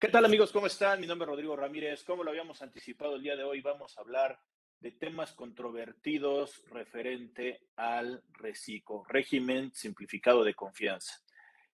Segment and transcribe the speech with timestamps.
[0.00, 0.50] ¿Qué tal amigos?
[0.50, 0.98] ¿Cómo están?
[0.98, 2.04] Mi nombre es Rodrigo Ramírez.
[2.04, 4.40] Como lo habíamos anticipado el día de hoy, vamos a hablar
[4.80, 11.20] de temas controvertidos referente al RECICO, régimen simplificado de confianza.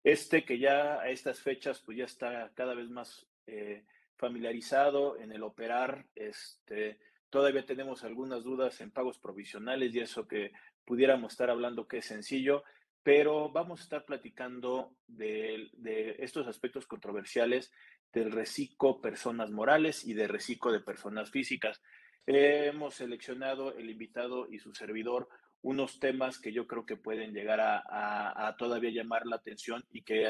[0.02, 3.84] Este que ya a estas fechas pues ya está cada vez más eh,
[4.16, 6.98] familiarizado en el operar, este,
[7.30, 10.50] todavía tenemos algunas dudas en pagos provisionales y eso que
[10.84, 12.64] pudiéramos estar hablando que es sencillo,
[13.04, 17.70] pero vamos a estar platicando de, de estos aspectos controversiales
[18.16, 21.82] del reciclo personas morales y de reciclo de personas físicas.
[22.24, 25.28] hemos seleccionado el invitado y su servidor
[25.60, 30.26] unos temas que yo creo que pueden llegar a, todavía llamar la atención y que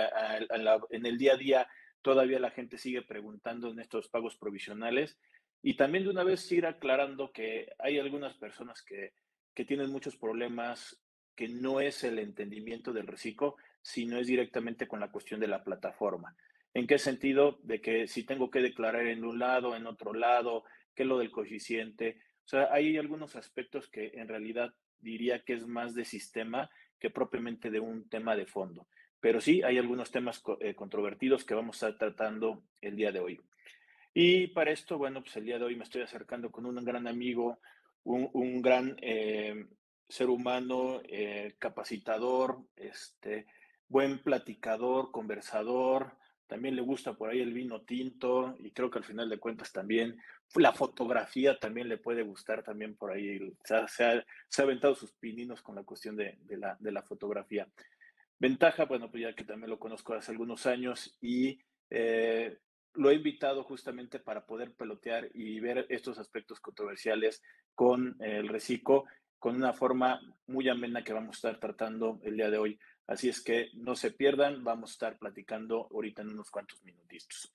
[0.91, 1.69] en el día a día
[2.03, 5.17] todavía la gente sigue preguntando en estos pagos provisionales.
[5.63, 9.13] Y también de una vez ir aclarando que hay algunas personas que,
[9.55, 11.01] que tienen muchos problemas
[11.37, 15.63] que no es el entendimiento del reciclo, sino es directamente con la cuestión de la
[15.63, 16.35] plataforma.
[16.77, 17.59] ¿En qué sentido?
[17.63, 21.17] De que si tengo que declarar en un lado, en otro lado, qué es lo
[21.17, 22.21] del coeficiente.
[22.45, 26.69] O sea, hay algunos aspectos que en realidad diría que es más de sistema
[26.99, 28.89] que propiamente de un tema de fondo.
[29.21, 33.21] Pero sí, hay algunos temas eh, controvertidos que vamos a estar tratando el día de
[33.21, 33.41] hoy.
[34.13, 37.07] Y para esto, bueno, pues el día de hoy me estoy acercando con un gran
[37.07, 37.59] amigo,
[38.05, 39.65] un, gran eh,
[40.11, 43.47] ser humano, eh, capacitador, este,
[43.89, 46.13] buen platicador, conversador,
[46.47, 49.73] también le gusta por ahí el vino tinto y creo que al final de cuentas
[49.73, 50.17] también
[50.55, 53.53] la fotografía también le puede gustar también por ahí.
[53.65, 54.25] Se ha, se ha,
[54.63, 57.69] aventado sus pininos con la cuestión de, de, la, de, la, fotografía.
[58.39, 61.59] Ventaja, bueno, pues ya que también lo conozco hace algunos años y
[61.91, 62.59] eh,
[62.95, 67.43] lo he invitado justamente para poder pelotear y ver estos aspectos controversiales
[67.75, 69.05] con el reciclo
[69.39, 72.79] con una forma muy amena que vamos a estar tratando el día de hoy.
[73.07, 77.53] Así es que no se pierdan, vamos a estar platicando ahorita en unos cuantos minutitos.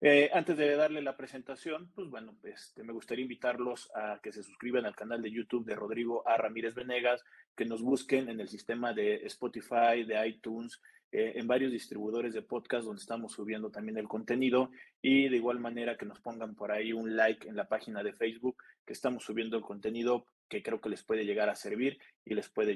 [0.00, 4.42] Eh, antes de darle la presentación, pues bueno, este, me gustaría invitarlos a que se
[4.42, 6.36] suscriban al canal de YouTube de Rodrigo A.
[6.36, 7.24] Ramírez Venegas,
[7.56, 10.80] que nos busquen en el sistema de Spotify, de iTunes,
[11.10, 15.60] eh, en varios distribuidores de podcast donde estamos subiendo también el contenido y de igual
[15.60, 19.22] manera que nos pongan por ahí un like en la página de Facebook que estamos
[19.22, 22.72] subiendo el contenido que creo que les puede llegar a servir y les puede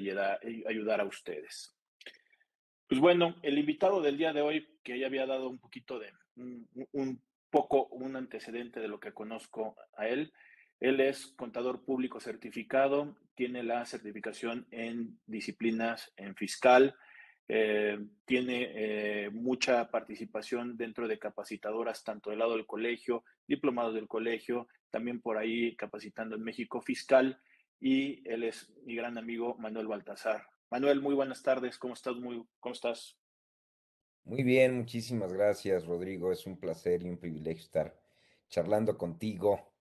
[0.67, 1.75] ayudar a ustedes.
[2.89, 6.11] Pues bueno, el invitado del día de hoy, que ya había dado un poquito de,
[6.35, 10.33] un, poco, un antecedente de lo que conozco a él,
[10.79, 16.95] él es contador público certificado, tiene la certificación en disciplinas en fiscal,
[17.47, 24.07] eh, tiene eh, mucha participación dentro de capacitadoras, tanto del lado del colegio, diplomados del
[24.07, 27.39] colegio, también por ahí capacitando en México fiscal,
[27.79, 30.47] y él es mi gran amigo Manuel Baltasar.
[30.71, 31.79] Manuel, muy buenas tardes.
[31.79, 32.15] ¿Cómo estás?
[32.17, 33.17] Muy, ¿Cómo estás?
[34.23, 36.31] Muy bien, muchísimas gracias, Rodrigo.
[36.31, 37.99] Es un placer y un privilegio estar
[38.49, 39.73] charlando contigo,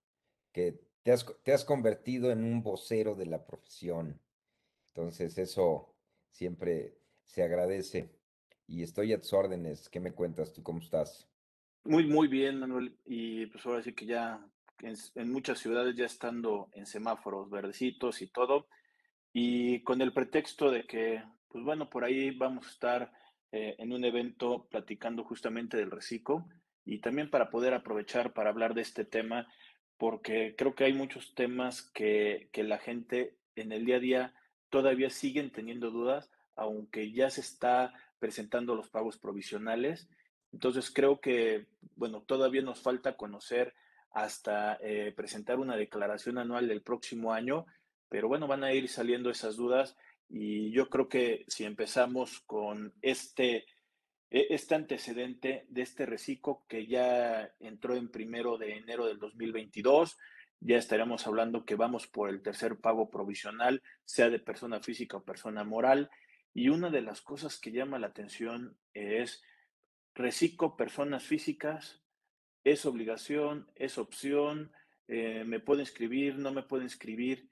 [0.51, 4.19] que te has, te has convertido en un vocero de la profesión.
[4.95, 5.95] Entonces, eso
[6.31, 8.11] siempre se agradece.
[8.67, 9.91] Y estoy a tus órdenes.
[9.91, 10.63] ¿Qué me cuentas tú?
[10.63, 11.29] ¿Cómo estás?
[11.85, 12.97] Muy, muy bien, Manuel.
[13.05, 14.43] Y pues ahora sí que ya
[14.81, 18.69] en, en muchas ciudades ya estando en semáforos verdecitos y todo,
[19.33, 23.13] y con el pretexto de que, pues bueno, por ahí vamos a estar
[23.53, 26.47] eh, en un evento platicando justamente del reciclo
[26.85, 29.47] y también para poder aprovechar para hablar de este tema,
[29.97, 34.35] porque creo que hay muchos temas que, que la gente en el día a día
[34.71, 40.09] todavía siguen teniendo dudas, aunque ya se está presentando los pagos provisionales.
[40.53, 43.75] Entonces creo que, bueno, todavía nos falta conocer
[44.11, 47.67] hasta eh, presentar una declaración anual del próximo año
[48.09, 49.97] pero bueno, van a ir saliendo esas dudas
[50.29, 53.67] y yo creo que si empezamos con este,
[54.31, 60.19] e, este antecedente de este reciclo que ya entró en primero de enero del 2022,
[60.61, 65.25] ya estaremos hablando que vamos por el tercer pago provisional, sea de persona física o
[65.25, 66.11] persona moral.
[66.53, 69.43] Y una de las cosas que llama la atención es
[70.15, 72.03] reciclo personas físicas,
[72.65, 74.73] es obligación, es opción,
[75.07, 77.49] eh, me puede inscribir, no me puede inscribir.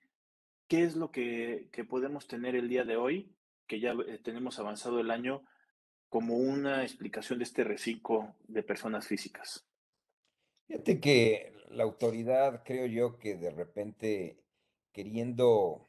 [0.69, 3.33] ¿Qué es lo que, podemos tener el día de hoy,
[3.67, 5.45] que ya eh, tenemos avanzado el año,
[6.09, 9.67] como una explicación de este reciclo de personas físicas?
[10.67, 14.43] Fíjate que la autoridad, creo yo, que de repente
[14.93, 15.89] queriendo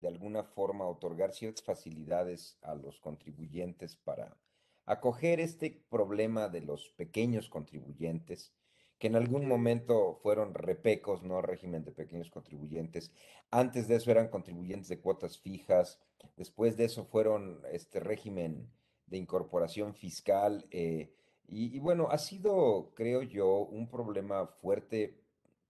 [0.00, 4.36] de alguna forma otorgar ciertas facilidades a los contribuyentes para
[4.84, 8.52] acoger este problema de los pequeños contribuyentes,
[8.98, 13.12] que en algún momento fueron repecos, no régimen de pequeños contribuyentes.
[13.50, 16.00] Antes de eso eran contribuyentes de cuotas fijas.
[16.36, 18.68] Después de eso fueron este régimen
[19.06, 20.66] de incorporación fiscal.
[20.70, 21.10] Eh,
[21.50, 25.14] Y, bueno, ha sido, creo yo, un problema fuerte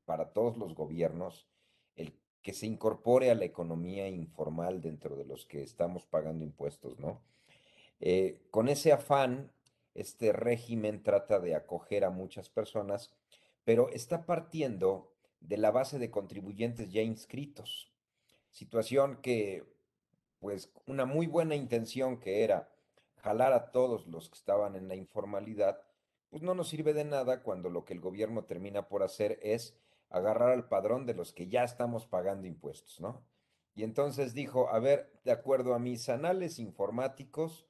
[0.07, 1.47] para todos los gobiernos
[1.95, 6.99] el que se incorpore a la economía informal dentro de los que estamos pagando impuestos,
[6.99, 7.21] ¿no?
[8.01, 9.53] Eh, con ese afán,
[9.95, 13.13] este régimen trata de acoger a muchas personas,
[13.69, 17.93] pero está partiendo de la base de contribuyentes ya inscritos.
[18.49, 19.63] Situación que,
[20.39, 22.73] pues, una muy buena intención que era
[23.17, 25.83] jalar a todos los que estaban en la informalidad,
[26.31, 29.77] pues no nos sirve de nada cuando lo que el gobierno termina por hacer es
[30.09, 33.23] agarrar al padrón de los que ya estamos pagando impuestos, ¿no?
[33.75, 37.67] Y entonces dijo, a ver, de acuerdo a mis anales informáticos,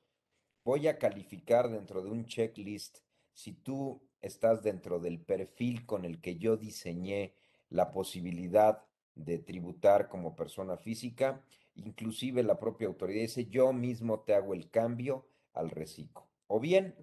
[0.62, 2.98] voy a calificar dentro de un checklist
[3.38, 7.34] si tú estás dentro del perfil con el que yo diseñé
[7.70, 8.82] la posibilidad
[9.14, 11.40] de tributar como persona física,
[11.76, 16.26] inclusive la propia autoridad dice, yo mismo te hago el cambio al reciclo.
[16.48, 16.96] O bien,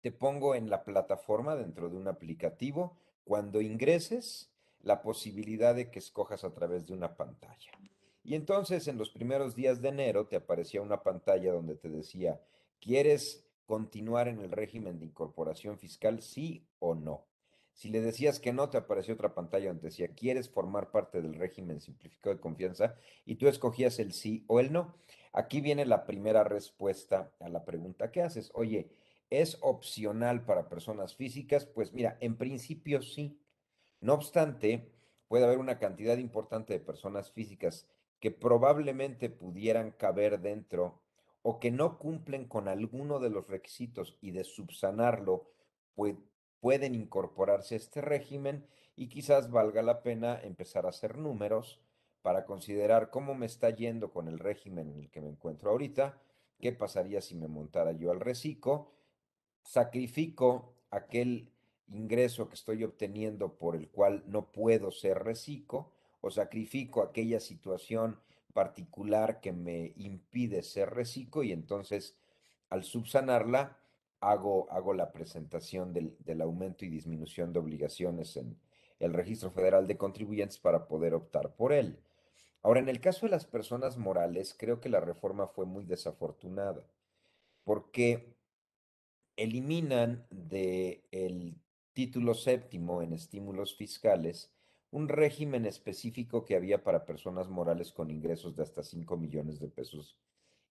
[0.00, 4.50] te pongo en la plataforma dentro de un aplicativo, cuando ingreses,
[4.80, 7.70] la posibilidad de que escojas a través de una pantalla.
[8.24, 12.40] Y entonces en los primeros días de enero te aparecía una pantalla donde te decía,
[12.80, 17.26] ¿quieres continuar en el régimen de incorporación fiscal, sí o no?
[17.76, 21.34] Si le decías que no, te apareció otra pantalla donde decía, ¿quieres formar parte del
[21.34, 22.96] régimen simplificado de confianza?
[23.26, 24.94] Y tú escogías el sí o el no.
[25.34, 28.50] Aquí viene la primera respuesta a la pregunta que haces.
[28.54, 28.90] Oye,
[29.28, 31.66] ¿es opcional para personas físicas?
[31.66, 33.38] Pues mira, en principio sí.
[34.00, 34.90] No obstante,
[35.28, 37.86] puede haber una cantidad importante de personas físicas
[38.20, 41.02] que probablemente pudieran caber dentro
[41.48, 45.46] o que no cumplen con alguno de los requisitos y de subsanarlo,
[45.94, 46.16] pues
[46.58, 48.66] pueden incorporarse a este régimen
[48.96, 51.80] y quizás valga la pena empezar a hacer números
[52.22, 56.20] para considerar cómo me está yendo con el régimen en el que me encuentro ahorita,
[56.58, 58.90] qué pasaría si me montara yo al reciclo,
[59.62, 61.52] sacrifico aquel
[61.86, 65.92] ingreso que estoy obteniendo por el cual no puedo ser reciclo
[66.22, 68.18] o sacrifico aquella situación
[68.56, 72.16] particular que me impide ser reciclo y entonces
[72.70, 73.76] al subsanarla
[74.20, 78.58] hago, hago la presentación del, del aumento y disminución de obligaciones en
[78.98, 81.98] el Registro Federal de Contribuyentes para poder optar por él.
[82.62, 86.82] Ahora, en el caso de las personas morales, creo que la reforma fue muy desafortunada,
[87.62, 88.34] porque
[89.36, 91.60] eliminan del el
[91.92, 94.55] título séptimo en estímulos fiscales
[94.96, 99.68] un régimen específico que había para personas morales con ingresos de hasta 5 millones de
[99.68, 100.16] pesos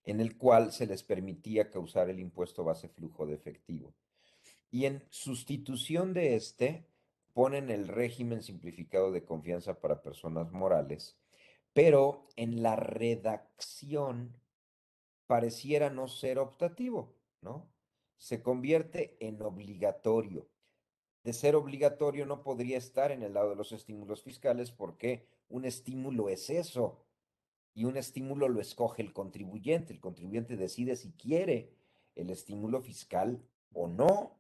[0.04, 3.94] en el cual se les permitía causar el impuesto base flujo de efectivo.
[4.72, 6.88] Y en sustitución de este,
[7.34, 11.20] ponen el régimen simplificado de confianza para personas morales,
[11.74, 14.36] pero en la redacción
[15.28, 17.70] pareciera no ser optativo, ¿no?
[18.18, 20.48] Se convierte en obligatorio.
[21.26, 25.66] De ser obligatorio no podría estar en el lado de los estímulos fiscales porque un
[25.66, 27.04] estímulo es eso,
[27.74, 29.92] y un estímulo lo escoge el contribuyente.
[29.92, 31.74] El contribuyente decide si quiere
[32.14, 33.42] el estímulo fiscal
[33.74, 34.38] o no.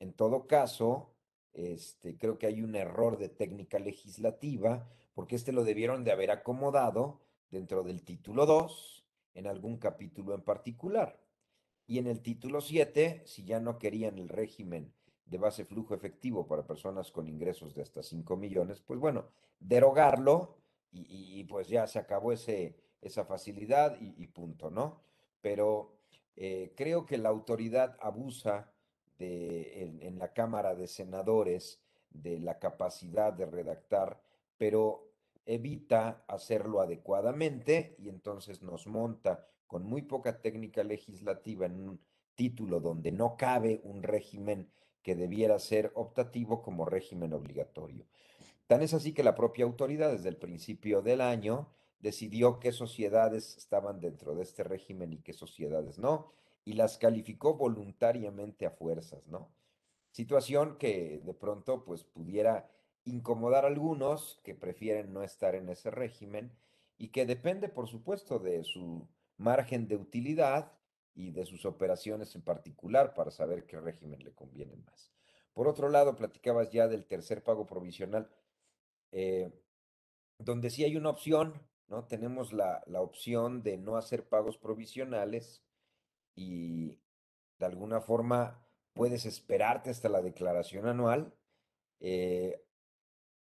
[0.00, 1.12] En todo caso,
[1.52, 6.30] este, creo que hay un error de técnica legislativa porque este lo debieron de haber
[6.30, 7.20] acomodado
[7.50, 9.04] dentro del título 2
[9.34, 11.20] en algún capítulo en particular.
[11.86, 14.94] Y en el título 7, si ya no querían el régimen
[15.26, 19.26] de base flujo efectivo para personas con ingresos de hasta 5 millones, pues bueno,
[19.58, 20.56] derogarlo
[20.92, 25.00] y, pues ya se acabó ese, esa facilidad y, punto, ¿no?
[25.42, 25.92] Pero
[26.36, 28.72] eh, creo que la autoridad abusa
[29.18, 31.80] de, en, la Cámara de Senadores
[32.10, 34.22] de la capacidad de redactar,
[34.56, 35.10] pero
[35.44, 42.00] evita hacerlo adecuadamente y entonces nos monta con muy poca técnica legislativa en un
[42.34, 44.70] título donde no cabe un régimen
[45.02, 48.06] que debiera ser optativo como régimen obligatorio.
[48.66, 51.68] Tan es así que la propia autoridad desde el principio del año
[52.00, 56.32] decidió qué sociedades estaban dentro de este régimen y qué sociedades no,
[56.64, 59.52] y las calificó voluntariamente a fuerzas, ¿no?
[60.10, 62.68] Situación que de pronto pues pudiera
[63.04, 66.52] incomodar a algunos que prefieren no estar en ese régimen
[66.98, 70.72] y que depende por supuesto de su margen de utilidad
[71.16, 75.10] y de sus operaciones en particular para saber qué régimen le conviene más.
[75.54, 78.30] Por otro lado, platicabas ya del tercer pago provisional.
[79.12, 79.50] Eh,
[80.38, 81.54] donde sí hay una opción,
[81.88, 82.04] ¿no?
[82.04, 85.64] Tenemos la, la, opción de no hacer pagos provisionales
[86.34, 87.00] y
[87.58, 91.34] de alguna forma puedes esperarte hasta la declaración anual
[92.00, 92.62] eh,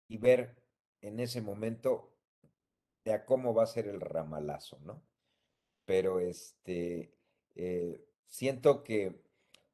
[0.08, 0.64] y ver
[1.02, 2.16] en ese momento
[3.04, 5.02] de a cómo va a ser el ramalazo, ¿no?
[5.86, 7.19] Pero este,
[7.56, 9.22] eh, siento que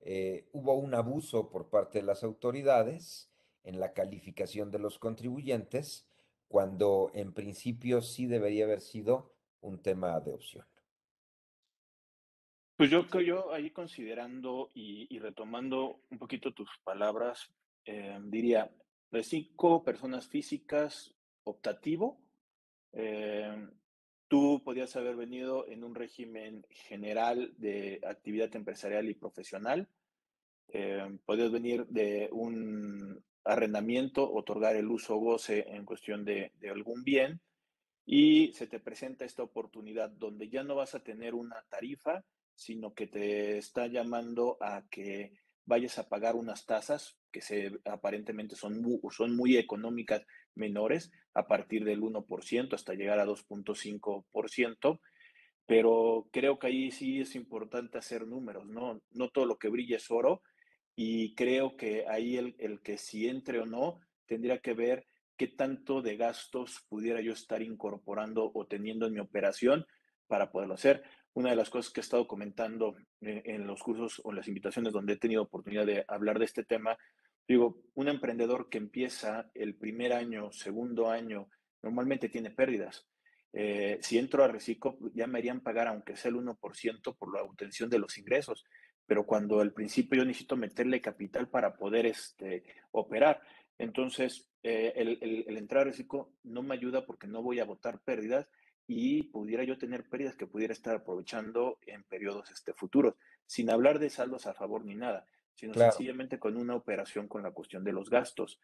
[0.01, 3.31] eh, hubo un abuso por parte de las autoridades
[3.63, 6.07] en la calificación de los contribuyentes,
[6.47, 10.65] cuando en principio sí debería haber sido un tema de opción.
[12.77, 17.49] Pues yo creo yo ahí considerando y, retomando un poquito tus palabras,
[17.85, 18.69] eh, diría,
[19.23, 21.15] cinco personas físicas,
[21.45, 22.19] optativo,
[22.91, 23.69] eh,
[24.27, 29.87] tú podías haber venido en un régimen general de actividad empresarial y profesional,
[30.69, 37.03] eh, podías venir de un arrendamiento, otorgar el uso o goce en cuestión de, algún
[37.03, 37.39] bien,
[38.05, 42.23] y se te presenta esta oportunidad donde ya no vas a tener una tarifa,
[42.55, 45.33] sino que te está llamando a que
[45.65, 48.81] vayas a pagar unas tasas que se, aparentemente son
[49.35, 50.23] muy económicas,
[50.55, 54.99] menores, a partir del 1% hasta llegar a 2.5%,
[55.65, 59.01] pero creo que ahí sí es importante hacer números, ¿no?
[59.11, 60.41] No todo lo que brilla es oro
[60.95, 65.05] y creo que ahí el, el que si entre o no tendría que ver
[65.37, 69.85] qué tanto de gastos pudiera yo estar incorporando o teniendo en mi operación
[70.27, 74.21] para poderlo hacer una de las cosas que he estado comentando eh, en los cursos
[74.23, 76.97] o las invitaciones donde he tenido oportunidad de hablar de este tema,
[77.47, 81.49] digo, un emprendedor que empieza el primer año, segundo año,
[81.83, 83.07] normalmente tiene pérdidas.
[83.53, 87.43] Eh, si entro a Reciclo, ya me harían pagar, aunque sea el 1% por la
[87.43, 88.65] obtención de los ingresos,
[89.05, 93.41] pero cuando al principio yo necesito meterle capital para poder este, operar.
[93.77, 98.01] Entonces, eh, el, el, entrar a Reciclo no me ayuda porque no voy a votar
[98.01, 98.47] pérdidas
[98.87, 103.99] y pudiera yo tener pérdidas que pudiera estar aprovechando en periodos este, futuros, sin hablar
[103.99, 105.25] de saldos a favor ni nada,
[105.55, 108.59] sino sencillamente con una operación con la cuestión de los gastos.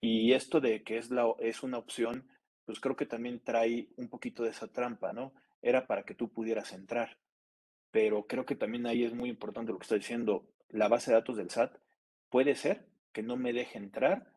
[0.00, 2.28] Y esto de que es, la, es una opción,
[2.64, 5.32] pues creo que también trae un poquito de esa trampa, ¿no?
[5.60, 7.18] Era para que tú pudieras entrar.
[7.90, 10.46] Pero creo que también ahí es muy importante lo que está diciendo.
[10.68, 11.76] La base de datos del SAT
[12.28, 14.32] puede ser que no me deje entrar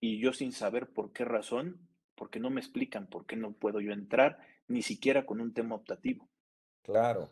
[0.00, 3.80] y yo sin saber por qué razón, porque no me explican por qué no puedo
[3.80, 6.28] yo entrar ni siquiera con un tema optativo.
[6.82, 7.30] Claro.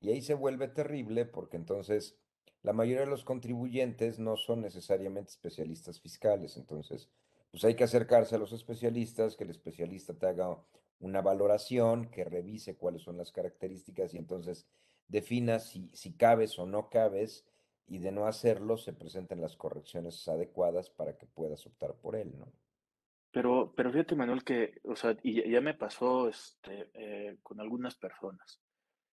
[0.00, 2.16] Y ahí se vuelve terrible porque entonces
[2.62, 6.56] la mayoría de los contribuyentes no son necesariamente especialistas fiscales.
[6.56, 7.08] Entonces,
[7.50, 10.58] pues hay que acercarse a los especialistas, que el especialista te haga
[11.00, 14.66] una valoración, que revise cuáles son las características y entonces
[15.08, 17.46] defina si, si cabes o no cabes
[17.88, 22.32] y de no hacerlo se presenten las correcciones adecuadas para que puedas optar por él,
[22.38, 22.52] ¿no?
[23.32, 27.94] Pero, pero fíjate, Manuel, que, o sea, y ya, me pasó este, eh, con algunas
[27.94, 28.60] personas.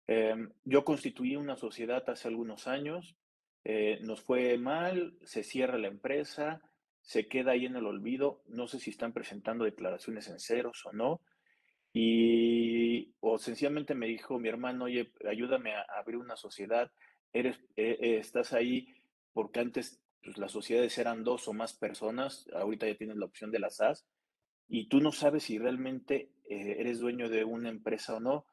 [0.07, 3.15] Em, yo constituí una sociedad hace algunos años,
[3.63, 6.61] eh, nos fue mal, se cierra la empresa,
[7.01, 10.93] se queda ahí en el olvido, no sé si están presentando declaraciones en ceros o
[10.93, 11.21] no,
[11.93, 16.91] y o sencillamente me dijo mi hermano, oye, ayúdame a, abrir una sociedad,
[17.33, 18.87] eres, eh, estás ahí
[19.33, 23.51] porque antes pues, las sociedades eran dos o más personas, ahorita ya tienes la opción
[23.51, 24.05] de las SAS,
[24.67, 28.45] y tú no sabes si realmente eh, eres dueño de una empresa o no,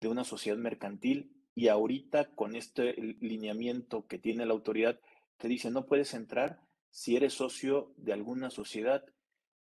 [0.00, 5.00] de una sociedad mercantil, y ahorita con este lineamiento que tiene la autoridad,
[5.36, 9.04] te dice, no puedes entrar si eres socio de alguna sociedad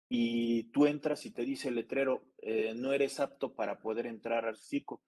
[0.08, 4.44] y tú entras y te dice el letrero, eh, no eres apto para poder entrar
[4.44, 5.00] al CICO,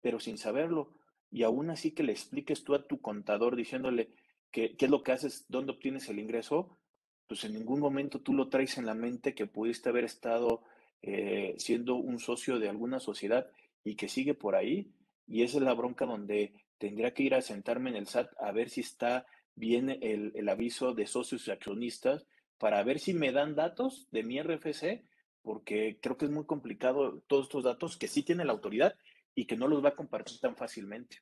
[0.00, 0.92] pero sin saberlo.
[1.30, 4.10] Y aún así que le expliques tú a tu contador diciéndole,
[4.54, 5.46] ¿Qué, es lo que haces?
[5.48, 6.78] ¿Dónde obtienes el ingreso?
[7.26, 10.62] Pues en ningún momento tú lo traes en la mente que pudiste haber estado
[11.02, 13.50] eh, siendo un socio de alguna sociedad
[13.82, 14.92] y que sigue por ahí.
[15.26, 18.52] Y esa es la bronca donde tendría que ir a sentarme en el SAT a
[18.52, 22.26] ver si está bien el, el aviso de socios y accionistas
[22.58, 25.04] para ver si me dan datos de mi RFC,
[25.42, 28.96] porque creo que es muy complicado todos estos datos que sí tiene la autoridad
[29.34, 31.18] y que no los va a compartir tan fácilmente.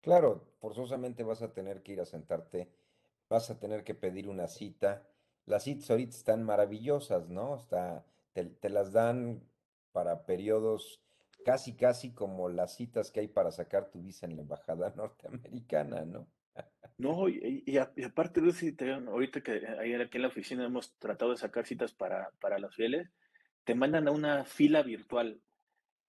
[0.00, 2.70] Claro, forzosamente vas a tener que ir a sentarte,
[3.28, 5.06] vas a tener que pedir una cita.
[5.46, 7.56] Las citas ahorita están maravillosas, ¿no?
[7.56, 9.42] Está, te, las dan
[9.92, 11.02] para periodos
[11.44, 16.04] casi, casi como las citas que hay para sacar tu visa en la embajada norteamericana,
[16.04, 16.28] ¿no?
[16.98, 21.64] No, y, aparte de ahorita que ayer aquí en la oficina hemos tratado de sacar
[21.64, 23.08] citas para, para los fieles,
[23.64, 25.40] te mandan a una fila virtual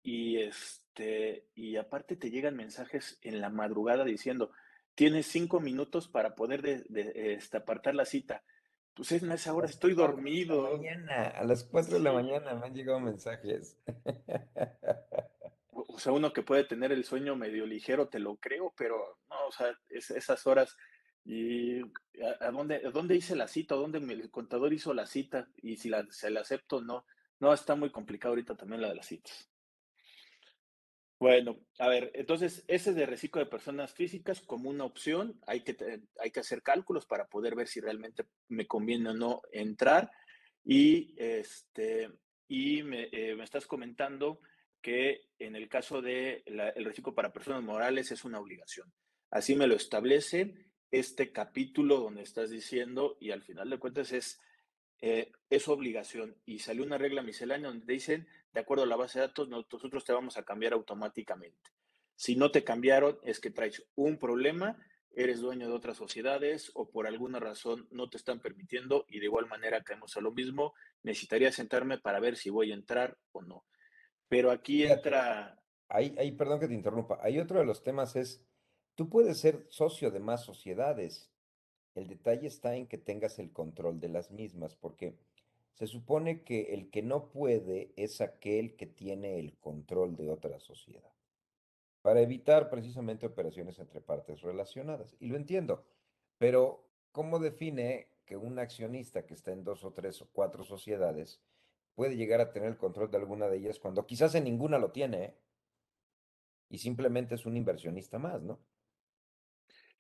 [0.04, 4.52] y este, y aparte te llegan mensajes en la madrugada diciendo,
[4.96, 8.44] tienes cinco minutos para poder de, este, apartar la cita.
[8.94, 10.78] Pues en esa hora estoy dormido.
[10.78, 13.78] Mañana, a las cuatro de la mañana me han llegado mensajes.
[15.94, 19.48] O sea, uno que puede tener el sueño medio ligero, te lo creo, pero no,
[19.48, 20.78] o sea, esas horas.
[21.24, 21.82] ¿Y
[22.40, 23.76] a, dónde, dónde hice la cita?
[23.76, 25.50] ¿Dónde el contador hizo la cita?
[25.58, 27.06] Y si la, se la acepto, no.
[27.40, 29.51] No, está muy complicado ahorita también la de las citas.
[31.22, 36.02] Bueno, a ver, entonces ese de reciclo de personas físicas como una opción, hay que,
[36.20, 40.10] hay que hacer cálculos para poder ver si realmente me conviene o no entrar.
[40.66, 42.10] Y, este,
[42.48, 44.40] y me, eh, me estás comentando
[44.82, 48.92] que en el caso del el reciclo para personas morales es una obligación.
[49.30, 50.56] Así me lo establece
[50.90, 54.40] este capítulo donde estás diciendo, y al final de cuentas es,
[55.02, 56.36] eh, es obligación.
[56.48, 60.04] Y salió una regla miscelánea donde dicen, de acuerdo a la base de datos, nosotros
[60.04, 61.72] te vamos a cambiar automáticamente.
[62.16, 64.78] Si no te cambiaron, es que traes un problema,
[65.14, 69.26] eres dueño de otras sociedades o por alguna razón no te están permitiendo y de
[69.26, 73.42] igual manera caemos a lo mismo, necesitaría sentarme para ver si voy a entrar o
[73.42, 73.66] no.
[74.28, 75.58] Pero aquí entra...
[75.90, 78.46] Ahí, ahí, perdón que te interrumpa, hay otro de los temas es
[78.96, 81.32] Tú puedes ser socio de más sociedades.
[81.96, 85.18] El detalle está en que tengas el control de las mismas, porque
[85.74, 90.60] se supone que el que no puede es aquel que tiene el control de otra
[90.60, 91.12] sociedad,
[92.02, 95.16] para evitar precisamente operaciones entre partes relacionadas.
[95.20, 95.86] Y lo entiendo,
[96.38, 101.42] pero ¿cómo define que un accionista que está en dos o tres o cuatro sociedades
[101.96, 104.92] puede llegar a tener el control de alguna de ellas cuando quizás en ninguna lo
[104.92, 105.38] tiene ¿eh?
[106.70, 108.60] y simplemente es un inversionista más, ¿no?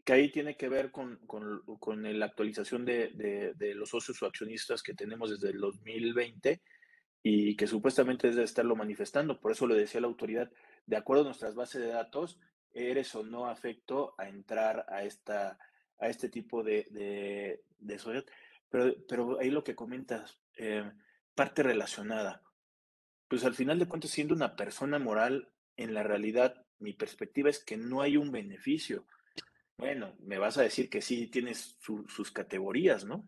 [0.03, 4.21] Que ahí tiene que ver con, con, con la actualización de, de, de, los socios
[4.21, 6.61] o accionistas que tenemos desde el 2020
[7.23, 9.39] y que supuestamente es de estarlo manifestando.
[9.39, 10.51] Por eso le decía la autoridad,
[10.85, 12.39] de acuerdo a nuestras bases de datos,
[12.73, 15.59] eres o no afecto a entrar a, esta,
[15.99, 18.25] a este tipo de, de, de sociedad.
[18.69, 20.89] Pero, pero ahí lo que comentas, eh,
[21.35, 22.41] parte relacionada.
[23.27, 27.63] Pues al final de cuentas, siendo una persona moral, en la realidad, mi perspectiva es
[27.63, 29.05] que no hay un beneficio
[29.77, 33.27] bueno, me vas a decir que sí tienes sus categorías, ¿no?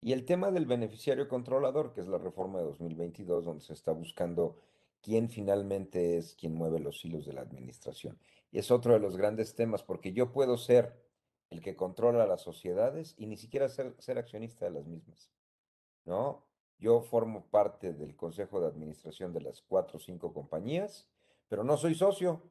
[0.00, 3.92] Y el tema del beneficiario controlador, que es la reforma de 2022, donde se está
[3.92, 4.58] buscando
[5.00, 8.18] quién finalmente es quien mueve los hilos de la administración.
[8.50, 11.00] Y es otro de los grandes temas, porque yo puedo ser
[11.50, 15.30] el que controla las sociedades y ni siquiera ser, ser accionista de las mismas,
[16.04, 16.44] ¿no?
[16.78, 21.06] Yo formo parte del consejo de administración de las cuatro o cinco compañías,
[21.48, 22.42] pero no soy socio.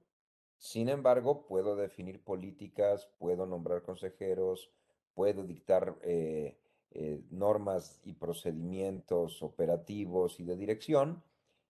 [0.61, 4.69] Sin embargo, puedo definir políticas, puedo nombrar consejeros,
[5.15, 6.55] puedo dictar eh,
[6.91, 11.23] eh, normas y procedimientos operativos y de dirección.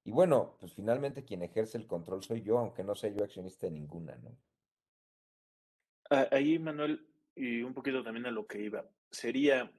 [0.04, 3.66] Y bueno, pues finalmente quien ejerce el control soy yo, aunque no sea yo accionista
[3.66, 4.36] de ninguna, ¿no?
[6.30, 9.72] Ahí, Manuel, y un poquito también a lo que iba, sería,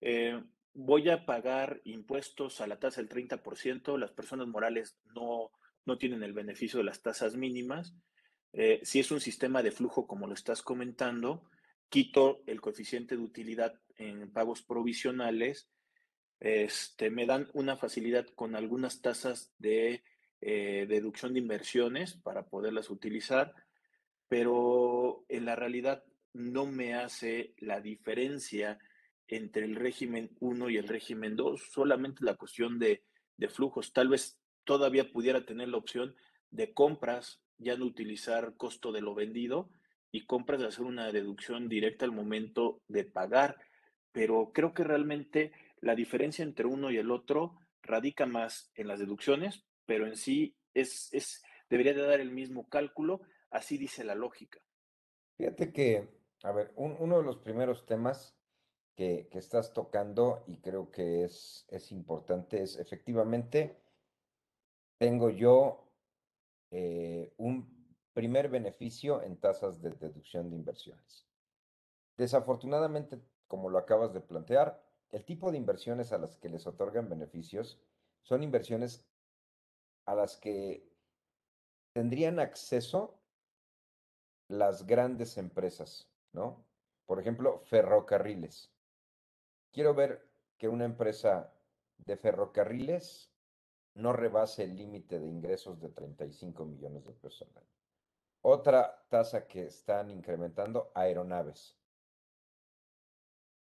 [0.00, 0.40] eh,
[0.74, 5.50] voy a pagar impuestos a la tasa del 30%, las personas morales no,
[5.86, 7.96] no tienen el beneficio de las tasas mínimas,
[8.56, 11.42] eh, si es un sistema de flujo, como lo estás comentando,
[11.88, 15.68] quito el coeficiente de utilidad en pagos provisionales,
[16.38, 20.04] este, me dan una facilidad con algunas tasas de
[20.40, 23.54] eh, deducción de inversiones para poderlas utilizar,
[24.28, 28.78] pero en la realidad no me hace la diferencia
[29.26, 33.02] entre el régimen 1 y el régimen 2, solamente la cuestión de,
[33.36, 33.92] de flujos.
[33.92, 36.14] Tal vez todavía pudiera tener la opción
[36.50, 39.70] de compras ya no utilizar costo de lo vendido
[40.10, 43.58] y compras de hacer una deducción directa al momento de pagar.
[44.12, 48.98] Pero creo que realmente la diferencia entre uno y el otro radica más en las
[48.98, 54.14] deducciones, pero en sí es, es debería de dar el mismo cálculo, así dice la
[54.14, 54.60] lógica.
[55.36, 56.08] Fíjate que,
[56.42, 58.36] a ver, uno de los primeros temas
[58.94, 63.76] que, que, estás tocando y creo que es, es importante es efectivamente,
[64.98, 65.83] tengo yo
[66.76, 67.72] eh, un
[68.14, 71.24] primer beneficio en tasas de deducción de inversiones.
[72.16, 74.82] Desafortunadamente, como lo acabas de plantear,
[75.12, 77.78] el tipo de inversiones a las que les otorgan beneficios
[78.24, 79.06] son inversiones
[80.04, 80.84] a las que
[81.92, 83.20] tendrían acceso
[84.48, 86.66] las grandes empresas, ¿no?
[87.06, 88.68] Por ejemplo, ferrocarriles.
[89.70, 91.54] Quiero ver que una empresa
[91.98, 93.30] de ferrocarriles
[93.94, 97.68] no rebase el límite de ingresos de 35 millones de pesos al año.
[98.42, 101.76] Otra tasa que están incrementando, aeronaves.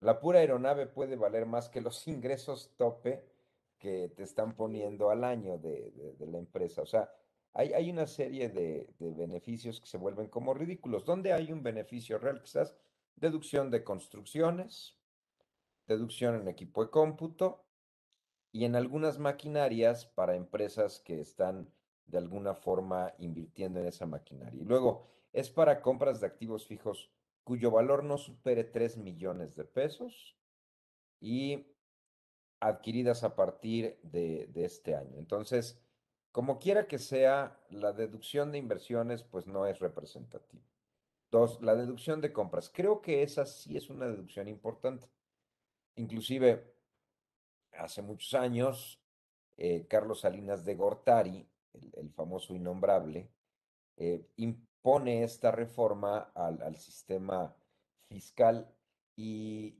[0.00, 3.24] La pura aeronave puede valer más que los ingresos tope
[3.78, 6.82] que te están poniendo al año de, la empresa.
[6.82, 7.12] O sea,
[7.52, 11.04] hay, hay una serie de, de, beneficios que se vuelven como ridículos.
[11.04, 12.40] ¿Dónde hay un beneficio real?
[12.40, 12.74] Quizás
[13.16, 14.96] deducción de construcciones,
[15.86, 17.64] deducción en equipo de cómputo
[18.52, 21.72] y en algunas maquinarias para empresas que están
[22.06, 24.60] de alguna forma invirtiendo en esa maquinaria.
[24.62, 27.10] Y luego es para compras de activos fijos
[27.44, 30.36] cuyo valor no supere 3 millones de pesos
[31.20, 31.66] y
[32.60, 35.18] adquiridas a partir de, de este año.
[35.18, 35.80] Entonces,
[36.32, 40.64] Como quiera que sea, la deducción de inversiones pues no es representativa.
[41.30, 42.70] Dos, la deducción de compras.
[42.70, 45.08] Creo que esa sí es una deducción importante.
[45.96, 46.71] Inclusive,
[47.78, 49.00] hace muchos años,
[49.56, 51.46] eh, Carlos Salinas de Gortari,
[51.94, 53.30] el, famoso innombrable,
[53.96, 57.54] eh, impone esta reforma al, sistema
[58.08, 58.68] fiscal
[59.16, 59.76] y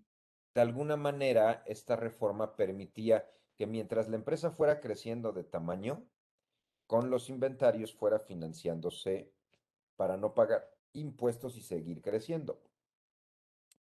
[0.55, 6.05] de alguna manera esta reforma permitía que mientras la empresa fuera creciendo de tamaño,
[6.87, 9.33] con los inventarios fuera financiándose
[9.97, 12.61] para no pagar impuestos y seguir creciendo.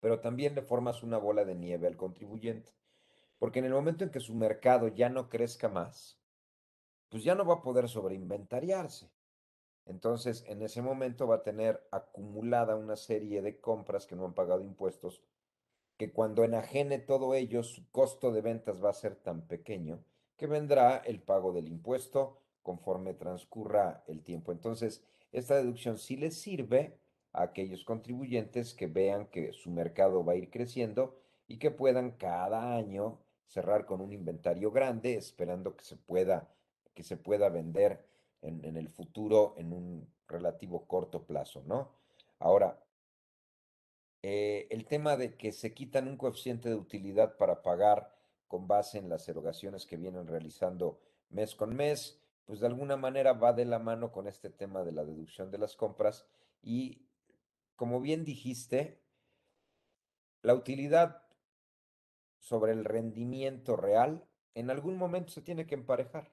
[0.01, 2.73] Pero también le formas una bola de nieve al contribuyente,
[3.40, 6.20] porque en el momento en que su mercado ya no crezca más,
[7.09, 9.11] pues ya no va a poder sobreinventariarse.
[9.87, 14.35] Entonces, en ese momento va a tener acumulada una serie de compras que no han
[14.35, 15.22] pagado impuestos,
[15.96, 20.05] que cuando enajene todo ello, su costo de ventas va a ser tan pequeño
[20.37, 24.53] que vendrá el pago del impuesto conforme transcurra el tiempo.
[24.53, 27.00] Entonces, esta deducción sí les sirve
[27.33, 32.12] a aquellos contribuyentes que vean que su mercado va a ir creciendo y que puedan
[32.12, 33.18] cada año
[33.51, 36.49] cerrar con un inventario grande, esperando que se pueda,
[36.95, 38.07] que se pueda vender
[38.43, 41.91] en, en el futuro en un relativo corto plazo, ¿no?
[42.39, 42.81] Ahora,
[44.23, 48.15] eh, el tema de que se quitan un coeficiente de utilidad para pagar
[48.47, 53.33] con base en las erogaciones que vienen realizando mes con mes, pues de alguna manera
[53.33, 56.25] va de la mano con este tema de la deducción de las compras
[56.63, 57.07] y
[57.75, 59.01] como bien dijiste,
[60.43, 61.23] la utilidad
[62.40, 66.33] sobre el rendimiento real en algún momento se tiene que emparejar.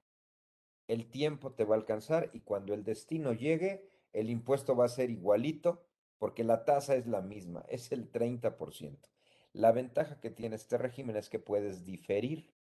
[0.88, 4.90] El tiempo te va a alcanzar y cuando el destino llegue, el impuesto va a
[4.90, 5.86] ser igualito
[6.18, 8.98] porque la tasa es la misma, es el 30%.
[9.54, 12.52] La ventaja que tiene este régimen es que puedes diferir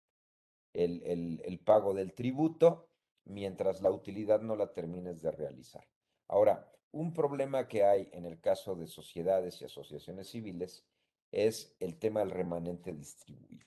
[0.73, 2.89] el, el pago del tributo
[3.25, 5.87] mientras la utilidad no la termines de realizar.
[6.27, 10.85] Ahora, un problema que hay en el caso de sociedades y asociaciones civiles
[11.31, 13.65] es el tema del remanente distribuido.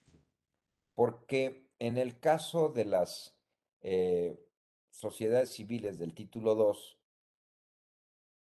[0.95, 3.37] Porque en el caso de las
[3.83, 4.39] eh,
[4.91, 6.99] sociedades civiles del título 2,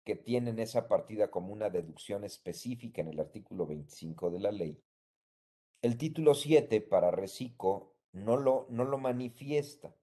[0.04, 4.82] que tienen esa partida como una deducción específica en el artículo 25 de la ley,
[5.82, 9.96] el título 7 para reciclo no lo, no lo manifiesta.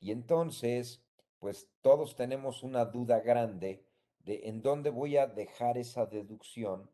[0.00, 1.04] Y entonces,
[1.38, 3.86] pues todos tenemos una duda grande
[4.20, 6.90] de en dónde voy a dejar esa deducción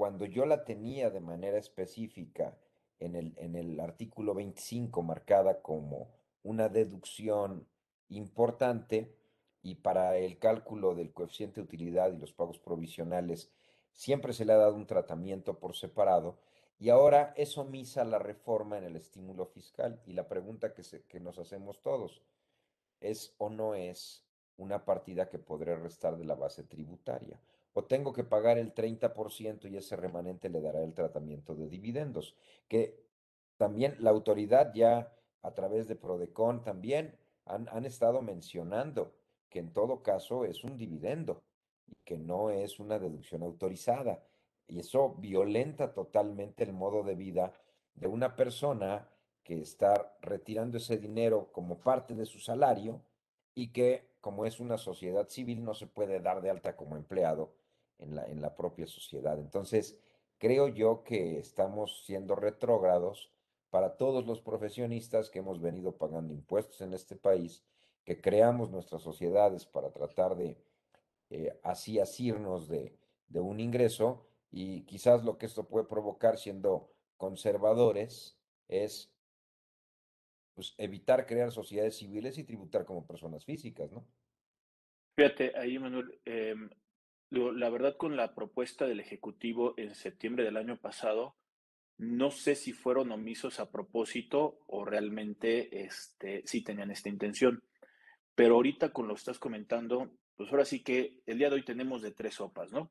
[0.00, 2.56] cuando yo la tenía de manera específica
[3.00, 6.08] en el, artículo 25 marcada como
[6.42, 7.68] una deducción
[8.08, 9.14] importante
[9.60, 13.52] y para el cálculo del coeficiente de utilidad y los pagos provisionales
[13.92, 16.38] siempre se le ha dado un tratamiento por separado
[16.78, 21.38] y ahora eso misa la reforma en el estímulo fiscal y la pregunta que nos
[21.38, 22.22] hacemos todos,
[23.02, 24.24] ¿es o no es
[24.56, 27.38] una partida que podré restar de la base tributaria?
[27.72, 32.36] O tengo que pagar el 30% y ese remanente le dará el tratamiento de dividendos,
[32.68, 33.04] que
[33.56, 39.14] también la autoridad ya a través de Prodecon también han, han estado mencionando
[39.48, 41.42] que en todo caso es un dividendo
[41.86, 44.24] y que no es una deducción autorizada.
[44.66, 47.52] Y eso violenta totalmente el modo de vida
[47.94, 49.08] de una persona
[49.42, 53.02] que está retirando ese dinero como parte de su salario
[53.54, 57.52] y que, como es una sociedad civil, no se puede dar de alta como empleado
[58.00, 59.38] en la, en la propia sociedad.
[59.38, 59.98] Entonces,
[60.38, 63.32] creo yo que estamos siendo retrógrados
[63.70, 67.64] para todos los profesionistas que hemos venido pagando impuestos en este país,
[68.04, 70.56] que creamos nuestras sociedades para tratar de
[71.30, 76.92] eh, así asirnos de, de un ingreso y quizás lo que esto puede provocar siendo
[77.16, 78.36] conservadores
[78.66, 79.12] es
[80.54, 84.04] pues, evitar crear sociedades civiles y tributar como personas físicas, ¿no?
[85.16, 86.68] Fíjate, ahí Manuel, em,
[87.30, 91.36] la verdad, con la propuesta del Ejecutivo en septiembre del año pasado,
[91.96, 97.62] no sé si fueron omisos a propósito o realmente este, sí tenían esta intención.
[98.34, 101.64] Pero ahorita con lo que estás comentando, pues ahora sí que el día de hoy
[101.64, 102.90] tenemos de tres sopas, ¿no?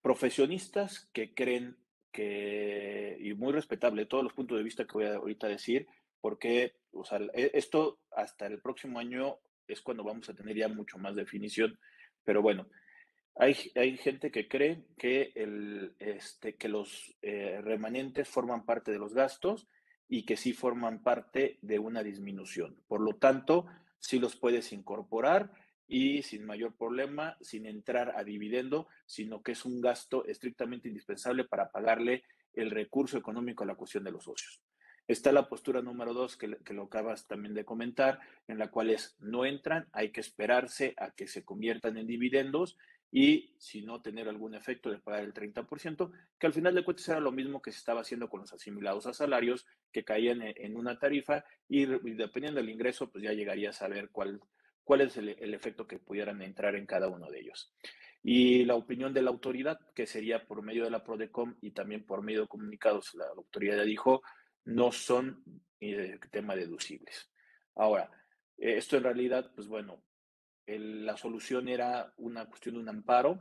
[0.00, 1.76] Profesionistas que creen
[2.10, 5.86] que, y muy respetable todos los puntos de vista que voy a ahorita decir,
[6.20, 10.68] porque o sea, e, esto hasta el próximo año es cuando vamos a tener ya
[10.68, 11.78] mucho más definición,
[12.24, 12.68] pero bueno,
[13.38, 19.14] hay, gente que cree que, el, este, que los eh, remanentes forman parte de los
[19.14, 19.68] gastos
[20.08, 22.76] y que sí forman parte de una disminución.
[22.88, 23.66] Por lo tanto,
[24.00, 25.52] sí los puedes incorporar
[25.86, 31.44] y sin mayor problema, sin entrar a dividendo, sino que es un gasto estrictamente indispensable
[31.44, 32.24] para pagarle
[32.54, 34.60] el recurso económico a la cuestión de los socios.
[35.06, 38.90] Está la postura número dos, que, que, lo acabas también de comentar, en la cual
[38.90, 42.76] es no entran, hay que esperarse a que se conviertan en dividendos
[43.10, 47.08] y si no tener algún efecto de pagar el 30%, que al final de cuentas
[47.08, 50.76] era lo mismo que se estaba haciendo con los asimilados a salarios, que caían en,
[50.76, 54.40] una tarifa y, dependiendo del ingreso, pues ya llegaría a saber cuál,
[54.84, 57.72] cuál es el, el, efecto que pudieran entrar en cada uno de ellos.
[58.22, 62.04] Y la opinión de la autoridad, que sería por medio de la PRODECOM y también
[62.04, 64.22] por medio de comunicados, la autoridad ya dijo,
[64.64, 65.42] no son
[65.80, 67.30] eh, tema deducibles.
[67.74, 68.10] Ahora,
[68.58, 70.02] esto en realidad, pues bueno,
[70.76, 73.40] la solución era una cuestión de un amparo.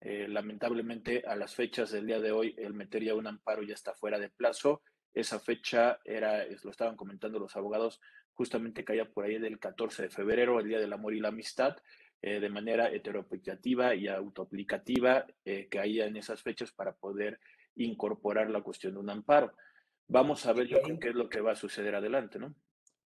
[0.00, 3.74] Eh, lamentablemente, a las fechas del día de hoy, el meter ya un amparo ya
[3.74, 4.82] está fuera de plazo.
[5.14, 8.00] Esa fecha era, lo estaban comentando los abogados,
[8.34, 11.76] justamente caía por ahí del 14 de febrero, el Día del Amor y la Amistad,
[12.20, 17.40] eh, de manera heteroaplicativa y autoaplicativa, eh, caía en esas fechas para poder
[17.76, 19.54] incorporar la cuestión de un amparo.
[20.06, 22.54] Vamos a ver yo creo qué es lo que va a suceder adelante, ¿no?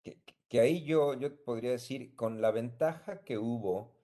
[0.04, 3.96] Que ahí yo, yo podría decir, con la ventaja que hubo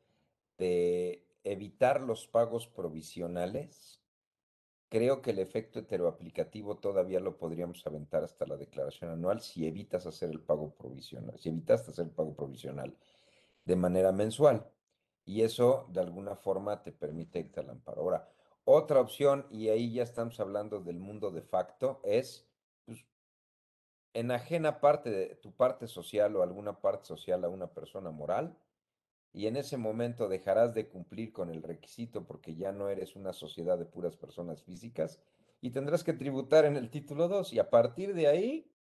[0.58, 4.02] de evitar los pagos provisionales,
[4.90, 10.06] creo que el efecto heteroaplicativo todavía lo podríamos aventar hasta la declaración anual si evitas
[10.06, 12.96] hacer el pago provisional, si evitas hacer el pago provisional
[13.66, 14.66] de manera mensual.
[15.26, 18.02] Y eso de alguna forma te permite irte al amparo.
[18.02, 18.30] Ahora,
[18.64, 22.47] otra opción, y ahí ya estamos hablando del mundo de facto, es
[24.13, 28.58] enajena parte de tu parte social o alguna parte social a una persona moral
[29.34, 33.34] y en ese momento dejarás de cumplir con el requisito porque ya no eres una
[33.34, 35.22] sociedad de puras personas físicas
[35.62, 38.72] y tendrás que tributar en el título 2 y a partir de ahí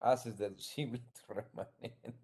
[0.00, 2.14] haces deducible tu remanente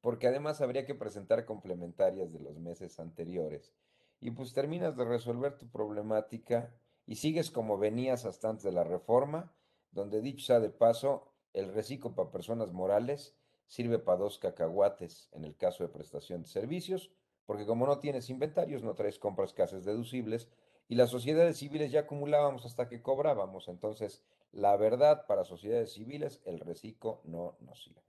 [0.00, 3.72] porque además habría que presentar complementarias de los meses anteriores
[4.20, 6.74] y pues terminas de resolver tu problemática
[7.06, 9.52] y sigues como venías hasta antes de la reforma
[9.98, 15.44] donde dicho sea de paso, el reciclo para personas morales sirve para dos cacahuates en
[15.44, 17.10] el caso de prestación de servicios,
[17.44, 20.48] porque como no tienes inventarios, no traes compras que haces deducibles,
[20.88, 23.68] y las sociedades civiles ya acumulábamos hasta que cobrábamos.
[23.68, 28.00] Entonces, la verdad, para sociedades civiles, el reciclo no nos sirve.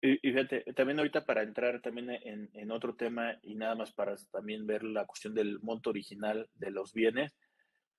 [0.00, 4.16] Y, fíjate, también ahorita para entrar también en, en, otro tema y nada más para
[4.30, 7.34] también ver la cuestión del monto original de los bienes,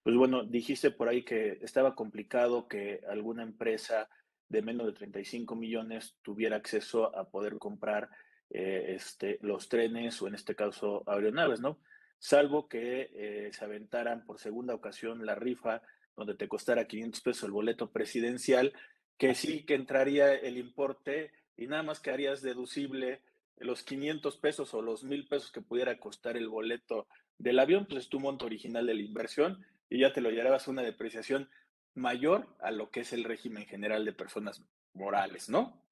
[0.04, 4.10] pues bueno, dijiste por ahí que estaba complicado que alguna empresa
[4.48, 8.10] de menos de 35 millones tuviera acceso a poder comprar
[8.50, 11.80] eh, este, los trenes o en este caso aeronaves, ¿no?
[12.18, 15.82] Salvo que eh, se aventaran por segunda ocasión la rifa
[16.16, 18.74] donde te costara 500 pesos el boleto presidencial,
[19.18, 23.22] que sí que entraría el importe y nada más que harías deducible
[23.58, 27.08] los 500 pesos o los 1000 pesos que pudiera costar el boleto
[27.38, 30.67] del avión, pues es tu monto original de la inversión y ya te lo llevabas
[30.67, 31.49] una depreciación
[31.95, 35.84] mayor a lo que es el régimen general de personas morales, ¿no?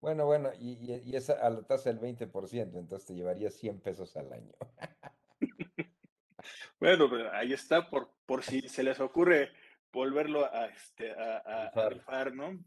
[0.00, 4.16] Bueno, bueno, y, y, esa a la tasa del 20%, entonces te llevaría 100 pesos
[4.16, 4.54] al año.
[6.80, 9.50] bueno, ahí está, por, por si se les ocurre
[9.92, 12.58] volverlo a, este, a, rifar, ¿no?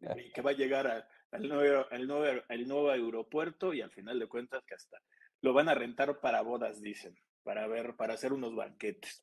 [0.16, 4.18] Y que va a llegar al, nuevo, al, nuevo, al nuevo aeropuerto y al final
[4.18, 4.98] de cuentas que hasta
[5.42, 9.22] lo van a rentar para bodas, dicen, para ver, para hacer unos banquetes.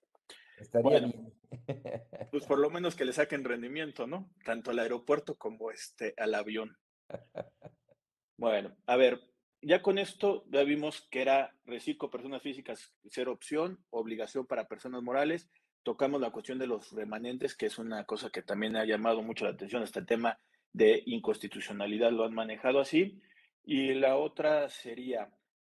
[0.58, 1.34] Estaría bien.
[2.32, 4.30] Pues por lo menos que le saquen rendimiento, ¿no?
[4.44, 6.78] Tanto al aeropuerto como este, al avión.
[8.38, 9.20] Bueno, a ver,
[9.62, 15.02] ya con esto ya vimos que era reciclo personas físicas ser opción, obligación para personas
[15.02, 15.50] morales.
[15.84, 19.46] Tocamos la cuestión de los remanentes, que es una cosa que también ha llamado mucho
[19.46, 20.40] la atención, este tema
[20.74, 23.20] de inconstitucionalidad lo han manejado así.
[23.64, 25.30] Y la otra sería,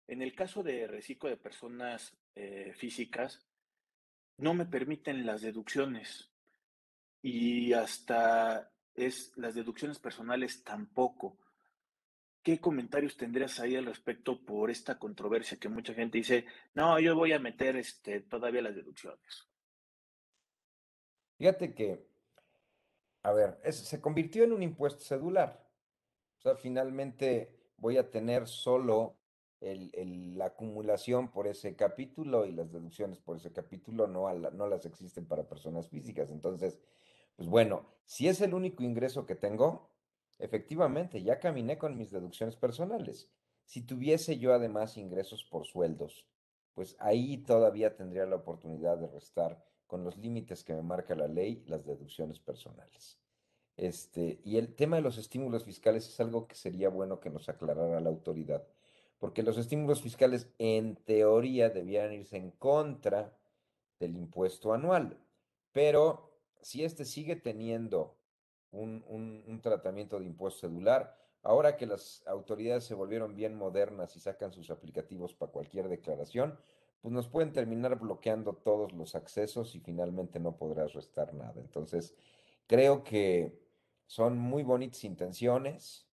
[0.08, 3.46] en el caso de reciclo de personas eh, físicas,
[4.36, 6.30] no me permiten las deducciones
[7.22, 11.38] y hasta es las deducciones personales tampoco.
[12.42, 16.44] ¿Qué comentarios tendrías ahí al respecto por esta controversia que mucha gente dice,
[16.74, 19.48] no, yo voy a meter este, todavía las deducciones?
[21.38, 22.06] Fíjate que,
[23.22, 25.66] a ver, se convirtió en un impuesto cedular.
[26.38, 29.16] O sea, finalmente voy a tener solo
[29.64, 35.26] la acumulación por ese capítulo y las deducciones por ese capítulo no, no las existen
[35.26, 36.30] para personas físicas.
[36.30, 36.78] Entonces,
[37.36, 39.90] pues bueno, si es el único ingreso que tengo,
[40.38, 43.30] efectivamente, ya caminé con mis deducciones personales.
[43.64, 46.28] Si tuviese yo además ingresos por sueldos,
[46.74, 51.28] pues ahí todavía tendría la oportunidad de restar con los límites que me marca la
[51.28, 53.18] ley las deducciones personales.
[53.76, 57.48] Este, y el tema de los estímulos fiscales es algo que sería bueno que nos
[57.48, 58.64] aclarara la autoridad
[59.24, 63.34] porque los estímulos fiscales en teoría debían irse en contra
[63.98, 65.16] del impuesto anual,
[65.72, 68.18] pero si este sigue teniendo
[68.70, 71.16] un, un, tratamiento de impuesto cedular.
[71.42, 76.58] Ahora que las autoridades se volvieron bien modernas y sacan sus aplicativos para cualquier declaración,
[77.00, 81.62] pues nos pueden terminar bloqueando todos los accesos y finalmente no podrás restar nada.
[81.62, 82.14] Entonces,
[82.66, 83.58] creo que
[84.04, 86.06] son muy bonitas intenciones,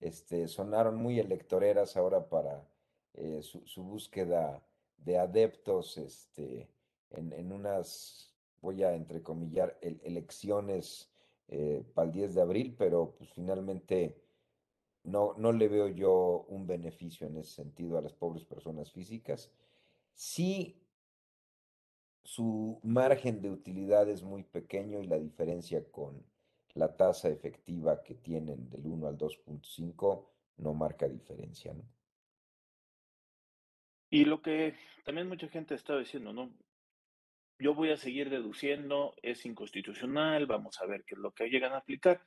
[0.00, 2.66] este, sonaron muy electoreras ahora para
[3.14, 4.62] eh, su, búsqueda
[4.98, 6.68] de adeptos este,
[7.10, 11.10] en, unas, voy a entrecomillar, elecciones
[11.94, 14.16] para el 10 de abril, pero pues finalmente
[15.04, 19.52] no, no le veo yo un beneficio en ese sentido a las pobres personas físicas.
[20.14, 20.82] Sí,
[22.24, 26.24] su margen de utilidad es muy pequeño y la diferencia con
[26.74, 31.74] la tasa efectiva que tienen del 1 al 2.5 no marca diferencia.
[34.10, 36.52] Y lo que también mucha gente está diciendo, ¿no?
[37.58, 41.72] Yo voy a seguir deduciendo, es inconstitucional, vamos a ver qué es lo que llegan
[41.72, 42.20] a aplicar.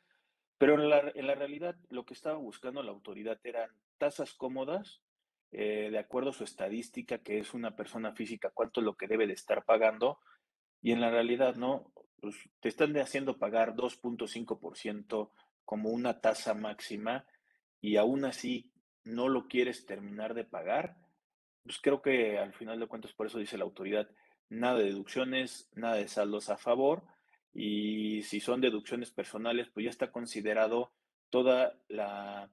[0.58, 5.02] Pero en la, en la realidad lo que estaba buscando la autoridad eran tasas cómodas,
[5.52, 9.08] eh, de acuerdo a su estadística, que es una persona física, cuánto es lo que
[9.08, 10.20] debe de estar pagando.
[10.82, 11.92] Y en la realidad, ¿no?
[12.20, 15.32] Pues te están haciendo pagar 2.5%
[15.66, 17.26] como una tasa máxima
[17.82, 18.72] y aún así
[19.04, 20.98] no lo quieres terminar de pagar,
[21.64, 24.10] pues creo que al final de cuentas, por eso dice la autoridad,
[24.50, 27.04] nada de deducciones, nada de saldos a favor,
[27.54, 30.92] y si son deducciones personales, pues ya está considerado
[31.30, 32.50] toda la,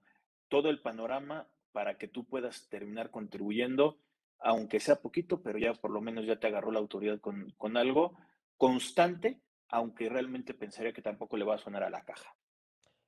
[0.48, 3.98] todo el panorama para que tú puedas terminar contribuyendo,
[4.38, 7.76] aunque sea poquito, pero ya por lo menos ya te agarró la autoridad con, con
[7.76, 8.16] algo
[8.56, 9.40] constante,
[9.74, 12.32] aunque realmente pensaría que tampoco le va a sonar a la caja.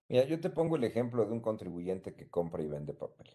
[0.09, 3.29] Mira, yo te pongo el ejemplo de un contribuyente que compra y vende papel.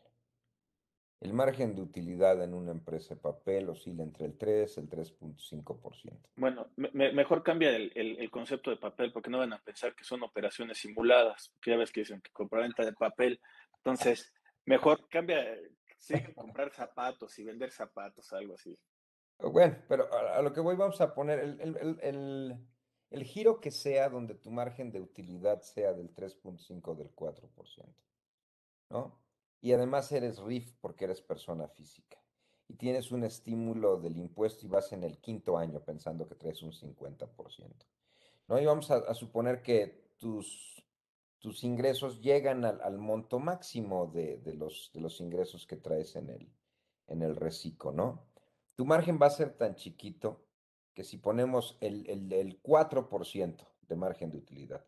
[1.22, 4.90] El margen de utilidad en una empresa de papel oscila entre el 3 y el
[4.90, 6.20] 3.5%.
[6.36, 10.80] Bueno, mejor cambia el, concepto de papel porque no van a pensar que son operaciones
[10.80, 13.40] simuladas, que ya ves que dicen que compra-venta de papel.
[13.78, 14.34] Entonces,
[14.66, 15.58] mejor cambia,
[16.00, 18.78] sí, comprar zapatos y vender zapatos, algo así.
[19.40, 22.71] Bueno, pero a, lo que voy vamos a poner el, el
[23.26, 27.86] giro que sea donde tu margen de utilidad sea del 3.5 o del 4%,
[28.90, 29.20] ¿no?
[29.62, 32.22] y además eres RIF porque eres persona física
[32.72, 36.64] y tienes un estímulo del impuesto y vas en el quinto año pensando que traes
[36.64, 37.28] un 50%.
[38.48, 38.60] ¿no?
[38.60, 40.82] Y vamos a, suponer que tus,
[41.40, 46.50] tus ingresos llegan al, monto máximo de, los, de los ingresos que traes en el,
[47.08, 48.26] en el reciclo, ¿no?
[48.76, 50.46] Tu margen va a ser tan chiquito
[50.94, 54.86] que si ponemos el, el, el 4% de margen de utilidad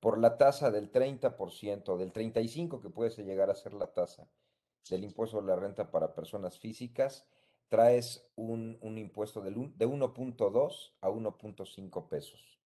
[0.00, 4.28] por la tasa del 30%, del 35% que puede llegar a ser la tasa
[4.88, 7.26] del impuesto de la renta para personas físicas,
[7.68, 12.60] traes un, impuesto de 1.2 a 1.5 pesos,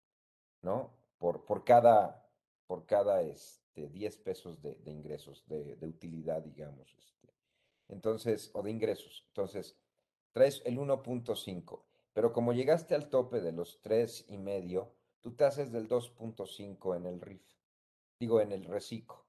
[0.63, 0.95] ¿no?
[1.19, 2.27] Por, por cada,
[2.67, 6.95] por cada este, 10 pesos de, ingresos, de, utilidad, digamos.
[6.99, 7.35] Este.
[7.89, 9.25] Entonces, o de ingresos.
[9.29, 9.77] Entonces,
[10.33, 11.83] traes el 1.5,
[12.17, 14.89] pero como llegaste al tope de los 3.5,
[15.21, 17.43] tú te haces del 2.5 en el RIF,
[18.19, 19.27] digo, en el reciclo.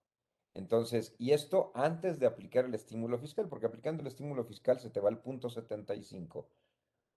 [0.53, 4.89] Entonces, y esto antes de aplicar el estímulo fiscal, porque aplicando el estímulo fiscal se
[4.89, 6.47] te va el punto 75,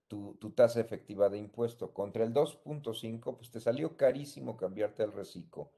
[0.09, 1.94] tu, tu tasa efectiva de impuesto.
[1.94, 5.70] Contra el 2.5, pues te salió carísimo cambiarte al reciclo,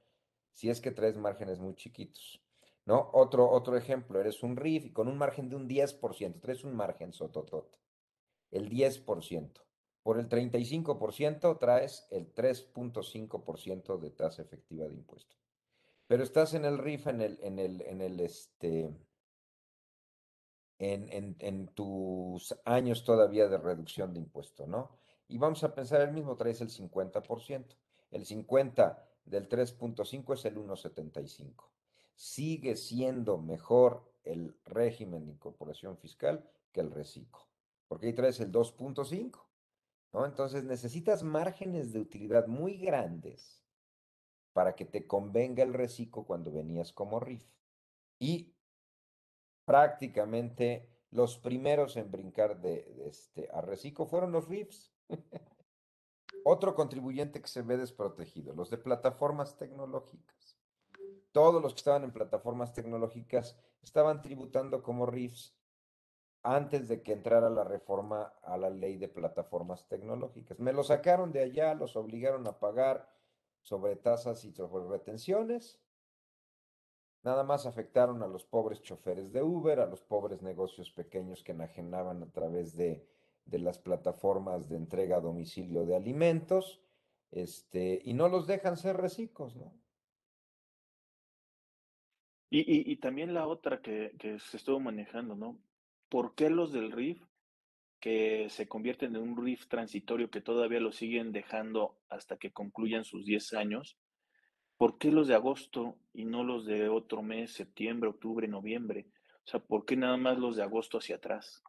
[0.53, 2.43] si es que traes márgenes muy chiquitos.
[2.87, 3.11] ¿No?
[3.13, 6.75] Otro, otro ejemplo, eres un RIF y con un margen de un 10%, traes un
[6.75, 7.79] margen sototot,
[8.51, 9.63] el 10%.
[10.03, 15.37] Por el 35% traes el 3.5% de tasa efectiva de impuesto.
[16.07, 18.95] Pero estás en el RIF en el, en el, en el este,
[20.79, 24.91] en, en, tus años todavía de reducción de impuesto, ¿no?
[25.29, 27.77] Y vamos a pensar el mismo, traes el 50%.
[28.11, 31.65] El 50 del 3.5 es el 1.75.
[32.15, 37.47] Sigue siendo mejor el régimen de incorporación fiscal que el reciclo,
[37.89, 39.52] porque ahí traes el 2.5.
[40.13, 43.63] Entonces necesitas márgenes de utilidad muy grandes
[44.53, 47.45] para que te convenga el reciclo cuando venías como RIF.
[48.19, 48.55] Y
[49.65, 54.93] prácticamente los primeros en brincar de, este, a reciclo fueron los RIFs.
[56.45, 60.59] Otro contribuyente que se ve desprotegido, los de plataformas tecnológicas.
[61.31, 65.57] Todos los que estaban en plataformas tecnológicas estaban tributando como RIFs
[66.43, 70.59] antes de que entrara la reforma a la ley de plataformas tecnológicas.
[70.59, 73.09] Me lo sacaron de allá, los obligaron a pagar
[73.63, 74.53] sobre tasas y
[74.89, 75.81] retenciones.
[77.23, 81.53] Nada más afectaron a los pobres choferes de Uber, a los pobres negocios pequeños que
[81.53, 83.07] enajenaban a través de,
[83.45, 86.83] de las plataformas de entrega a domicilio de alimentos,
[87.31, 89.73] este, y no los dejan ser reciclos, ¿no?
[92.51, 95.59] Y, y, y también la otra que, que se estuvo manejando, ¿no?
[96.13, 97.23] ¿Por qué los del RIF,
[97.99, 103.07] que se convierten en un RIF transitorio que todavía lo siguen dejando hasta que concluyan
[103.07, 103.97] sus 10 años?
[104.77, 109.07] ¿Por qué los de agosto y no los de otro mes, septiembre, octubre, noviembre?
[109.47, 111.63] O sea, ¿por qué nada más los de agosto hacia atrás?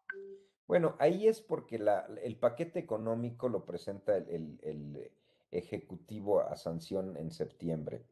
[0.67, 1.79] Bueno, ahí es porque
[2.21, 5.09] el paquete económico lo presenta el
[5.51, 8.03] Ejecutivo a sanción en septiembre.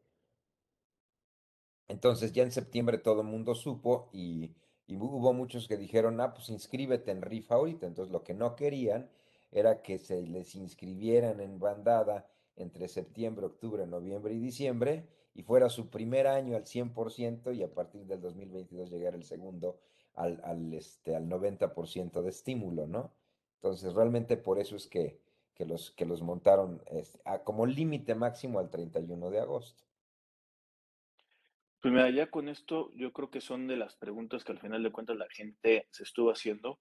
[1.88, 4.54] Entonces ya en septiembre todo el mundo supo y,
[4.86, 7.86] y hu- hubo muchos que dijeron, ah, pues inscríbete en rifa ahorita.
[7.86, 9.08] Entonces lo que no querían
[9.50, 12.26] era que se les inscribieran en bandada
[12.56, 17.72] entre septiembre, octubre, noviembre y diciembre y fuera su primer año al 100% y a
[17.72, 19.78] partir del 2022 llegar el segundo
[20.14, 23.10] al, al, este, al 90% de estímulo, ¿no?
[23.56, 25.18] Entonces realmente por eso es que,
[25.54, 29.82] que los, que los montaron este, a- como límite máximo al 31 de agosto.
[31.82, 34.82] Pues mira, ya con esto yo creo que son de las preguntas que al final
[34.84, 36.78] de cuentas la gente se estuvo haciendo.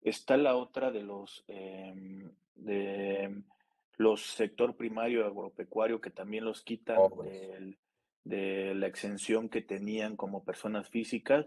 [0.00, 3.42] Está la otra de los em, de
[3.96, 7.32] los sector primario agropecuario que también los quitan Pobres.
[7.32, 7.78] del-
[8.22, 11.46] de la exención que tenían como personas físicas.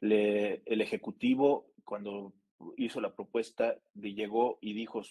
[0.00, 2.32] Le- el Ejecutivo, cuando
[2.76, 5.02] hizo la propuesta, llegó y dijo,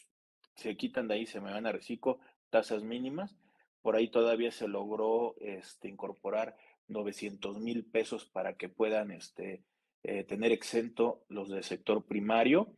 [0.56, 2.20] se quitan de ahí, se me van a reciclo,
[2.50, 3.38] tasas mínimas.
[3.82, 6.58] Por ahí todavía se logró este, incorporar
[6.90, 9.64] 900 mil pesos para que puedan este,
[10.04, 12.76] eh, tener exento los del sector primario.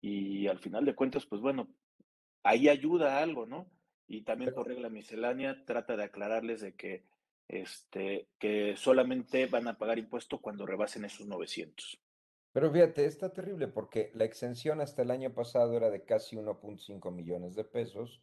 [0.00, 1.68] Y al final de cuentas, pues bueno,
[2.42, 3.70] ahí ayuda a algo, ¿no?
[4.06, 7.04] Y también por regla miscelánea trata de aclararles de que,
[7.48, 11.98] este, que solamente van a pagar impuesto cuando rebasen esos 900.
[12.52, 17.10] Pero fíjate, está terrible porque la exención hasta el año pasado era de casi 1.5
[17.10, 18.22] millones de pesos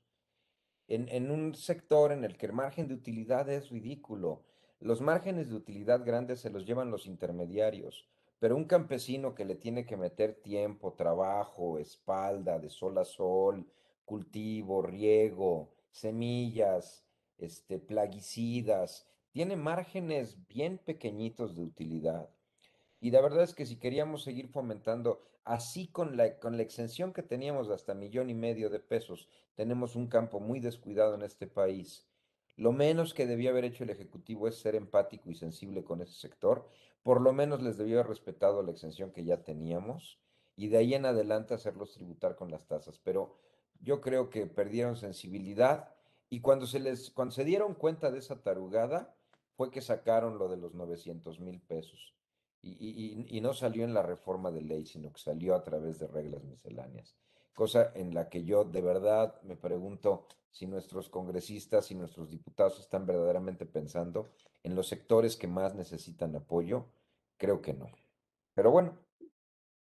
[0.88, 4.46] en, en un sector en el que el margen de utilidad es ridículo.
[4.82, 8.10] Los márgenes de utilidad grandes se los llevan los intermediarios,
[8.40, 13.68] pero un campesino que le tiene que meter tiempo, trabajo, espalda, de sol a sol,
[14.06, 17.06] cultivo, riego, semillas,
[17.38, 22.32] este, plaguicidas, tiene márgenes bien pequeñitos de utilidad.
[23.00, 27.14] Y la verdad es que si queríamos seguir fomentando, así con la, con la exención
[27.14, 31.22] que teníamos de hasta millón y medio de pesos, tenemos un campo muy descuidado en
[31.22, 32.11] este país.
[32.56, 36.14] Lo menos que debía haber hecho el Ejecutivo es ser empático y sensible con ese
[36.14, 36.70] sector.
[37.04, 40.20] Por lo menos les debió haber respetado la exención que ya teníamos
[40.56, 43.00] y de ahí en adelante hacerlos tributar con las tasas.
[43.00, 43.38] Pero
[43.80, 45.96] yo creo que perdieron sensibilidad
[46.30, 49.16] y cuando se les, cuando se dieron cuenta de esa tarugada,
[49.56, 52.16] fue que sacaron lo de los 900 mil pesos.
[52.64, 56.08] Y- y no salió en la reforma de ley, sino que salió a través de
[56.08, 57.18] reglas misceláneas.
[57.54, 62.80] Cosa en la que yo de verdad me pregunto si nuestros congresistas y nuestros diputados
[62.80, 64.32] están verdaderamente pensando
[64.64, 66.88] en los sectores que más necesitan apoyo.
[67.38, 67.88] Creo que no.
[68.54, 68.98] Pero bueno,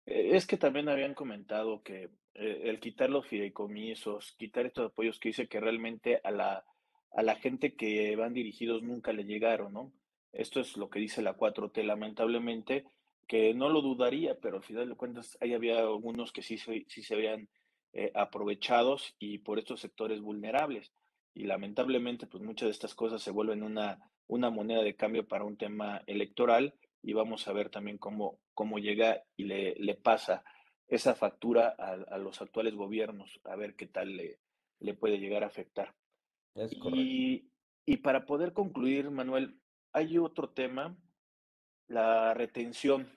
[0.05, 5.19] Eh, Es que también habían comentado que eh, el quitar los fideicomisos, quitar estos apoyos
[5.19, 6.65] que dice que realmente a la,
[7.11, 9.93] a la gente que van dirigidos nunca le llegaron, ¿no?
[10.31, 12.85] Esto es lo que dice la 4T, lamentablemente,
[13.27, 16.85] que no lo dudaría, pero al final de cuentas ahí había algunos que sí, se-
[16.87, 17.49] sí se habían
[17.93, 20.91] eh, aprovechados y por estos sectores vulnerables.
[21.35, 25.45] Y lamentablemente, pues muchas de estas cosas se vuelven una, una moneda de cambio para
[25.45, 30.43] un tema electoral y vamos a ver también cómo, cómo llega y le, le pasa
[30.87, 34.39] esa factura a, a los actuales gobiernos, a ver qué tal le,
[34.79, 35.95] le puede llegar a afectar.
[36.55, 36.99] es correcto.
[37.01, 37.49] Y,
[37.85, 39.59] y para poder concluir, Manuel,
[39.91, 40.95] hay otro tema,
[41.93, 43.07] la retención.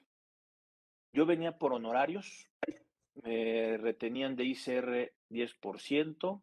[1.13, 2.49] Yo venía por honorarios,
[3.15, 6.43] me retenían de ICR 10%,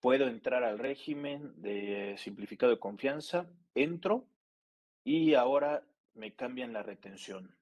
[0.00, 4.26] puedo entrar al régimen de simplificado de confianza, entro
[5.04, 7.54] y ahora me cambian la retención.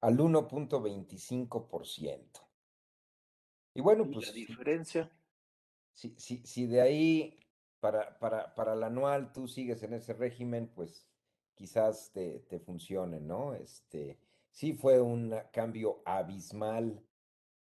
[0.00, 2.46] Al 1.25%.
[3.74, 5.10] Y bueno, Y la pues si, diferencia,
[5.92, 7.38] si, si, si de ahí
[7.80, 11.09] para, para, para el anual tú sigues en ese régimen, pues
[11.60, 13.52] quizás te, te funcione, ¿no?
[13.52, 14.16] Este,
[14.50, 17.04] sí fue un cambio abismal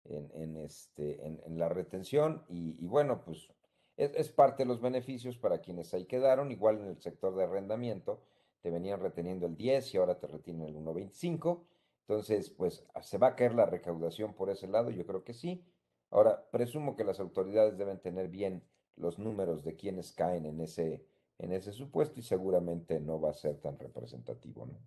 [0.06, 3.50] en, en, este, en, la retención y, bueno, pues
[3.98, 7.44] es, es parte de los beneficios para quienes ahí quedaron, igual en el sector de
[7.44, 8.22] arrendamiento,
[8.62, 11.66] te venían reteniendo el 10 y ahora te retienen el 1.25,
[12.08, 15.66] entonces pues se va a caer la recaudación por ese lado, yo creo que sí.
[16.12, 18.64] Ahora, presumo que las autoridades deben tener bien
[18.96, 21.06] los números de quienes caen en ese,
[21.42, 24.80] en ese supuesto y seguramente no va a ser tan representativo, ¿no?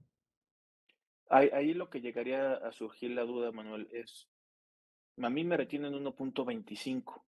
[1.29, 4.29] ahí, lo que llegaría a surgir la duda, Manuel, es,
[5.21, 7.23] a mí me retienen 1.25.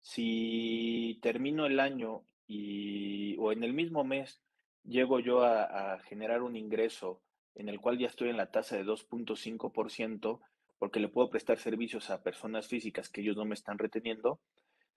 [0.00, 4.42] Si termino el año y, o en el mismo mes
[4.84, 7.22] llego yo a, generar un ingreso
[7.54, 10.40] en el cual ya estoy en la tasa de 2.5%,
[10.78, 14.40] porque le puedo prestar servicios a personas físicas que ellos no me están reteniendo,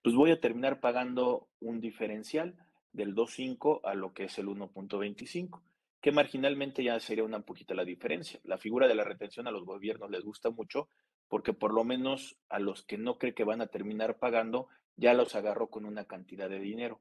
[0.04, 2.56] pues voy a terminar pagando un diferencial
[2.92, 5.62] del 2.5 a lo que es el 1.25,
[6.02, 8.40] que marginalmente ya sería una poquita la diferencia.
[8.44, 10.90] La figura de la retención a los gobiernos les gusta mucho
[11.28, 14.68] porque por lo menos a los que no cree que van a terminar pagando,
[14.98, 17.00] ya los agarró con una cantidad de dinero.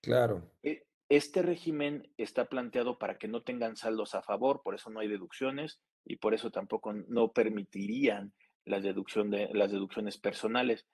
[0.00, 0.50] Claro.
[0.62, 5.00] E, este régimen está planteado para que no tengan saldos a favor, por eso no
[5.00, 8.32] hay deducciones y por eso tampoco no permitirían
[8.64, 10.86] las, deducción de, las deducciones personales.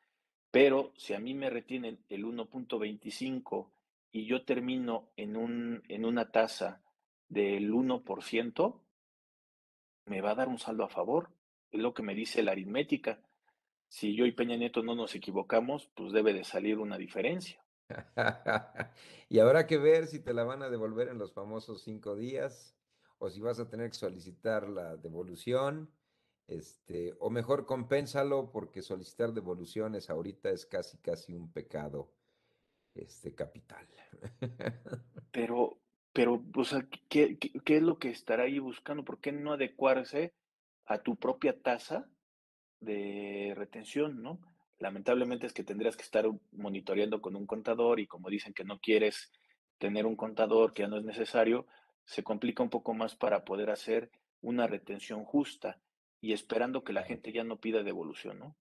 [0.51, 3.71] Pero si a mí me retienen el 1.25
[4.13, 6.83] y yo termino en, un, en una tasa
[7.29, 8.81] del 1%,
[10.07, 11.31] me va a dar un saldo a favor.
[11.71, 13.23] Es lo que me dice la aritmética.
[13.89, 17.65] Si yo y Peña Nieto no nos equivocamos, pues debe de salir una diferencia.
[19.29, 22.77] y habrá que ver si te la van a devolver en los famosos cinco días
[23.19, 25.91] o si vas a tener que solicitar la devolución.
[26.49, 32.11] Este, o mejor compénsalo porque solicitar devoluciones ahorita es casi casi un pecado
[32.95, 33.87] este capital.
[35.31, 35.79] pero,
[36.13, 39.05] pero, o sea, ¿qué, qué es lo que estará ahí buscando?
[39.05, 40.35] ¿Por qué no adecuarse
[40.87, 42.09] a tu propia tasa
[42.81, 44.41] de retención, ¿no?
[44.79, 48.81] Lamentablemente es que tendrías que estar monitoreando con un contador y como dicen que no
[48.81, 49.31] quieres
[49.79, 51.67] tener un contador que ya no es necesario,
[52.05, 54.11] se complica un poco más para poder hacer
[54.41, 55.79] una retención justa
[56.21, 58.57] y esperando que la gente ya no pida devolución, ¿no?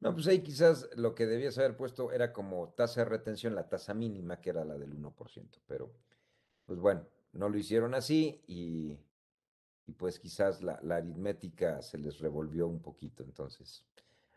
[0.00, 3.68] No, pues ahí quizás lo que debías haber puesto era como tasa de retención, la
[3.68, 5.92] tasa mínima, que era la del 1%, pero
[6.64, 8.98] pues bueno, no lo hicieron así y
[9.92, 13.22] pues quizás la, aritmética se les revolvió un poquito.
[13.22, 13.84] Entonces,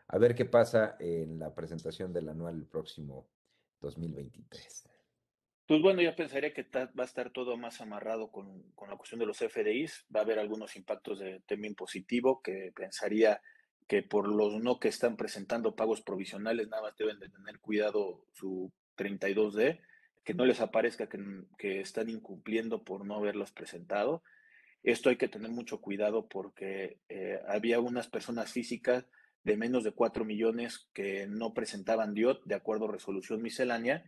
[0.08, 3.28] a ver qué pasa en la presentación del anual el próximo
[3.80, 4.88] 2023.
[5.66, 9.26] Pues bueno, ya pensaría que va a estar todo más amarrado con, la cuestión de
[9.26, 10.06] los FDIs.
[10.14, 13.40] Va a haber algunos impactos de tema impositivo que pensaría
[13.86, 18.24] que por los no que están presentando pagos provisionales, nada más deben de tener cuidado
[18.32, 19.80] su 32D,
[20.24, 21.18] que no les aparezca que,
[21.58, 24.22] que están incumpliendo por no haberlos presentado.
[24.82, 29.04] Esto hay que tener mucho cuidado porque eh, había unas personas físicas
[29.42, 34.04] de menos de 4 millones que no presentaban DIOT de acuerdo a resolución miscelánea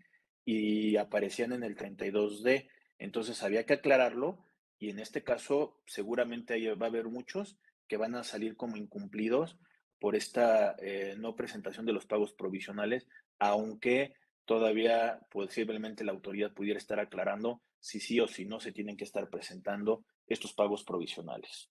[0.47, 2.69] y aparecían en el 32D.
[2.99, 4.39] Entonces había que aclararlo
[4.79, 7.59] y en este caso seguramente va a haber muchos
[7.89, 9.59] que van a salir como incumplidos
[9.99, 13.07] por esta eh, no presentación de los pagos provisionales,
[13.39, 18.97] aunque todavía posiblemente la autoridad pudiera estar aclarando si sí o si no se tienen
[18.97, 21.71] que estar presentando estos pagos provisionales.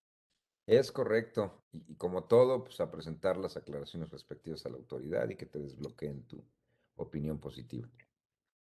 [0.65, 1.63] Es correcto.
[1.71, 5.59] Y, como todo, pues a presentar las aclaraciones respectivas a la autoridad y que te
[5.59, 6.43] desbloqueen tu
[6.95, 7.87] opinión positiva.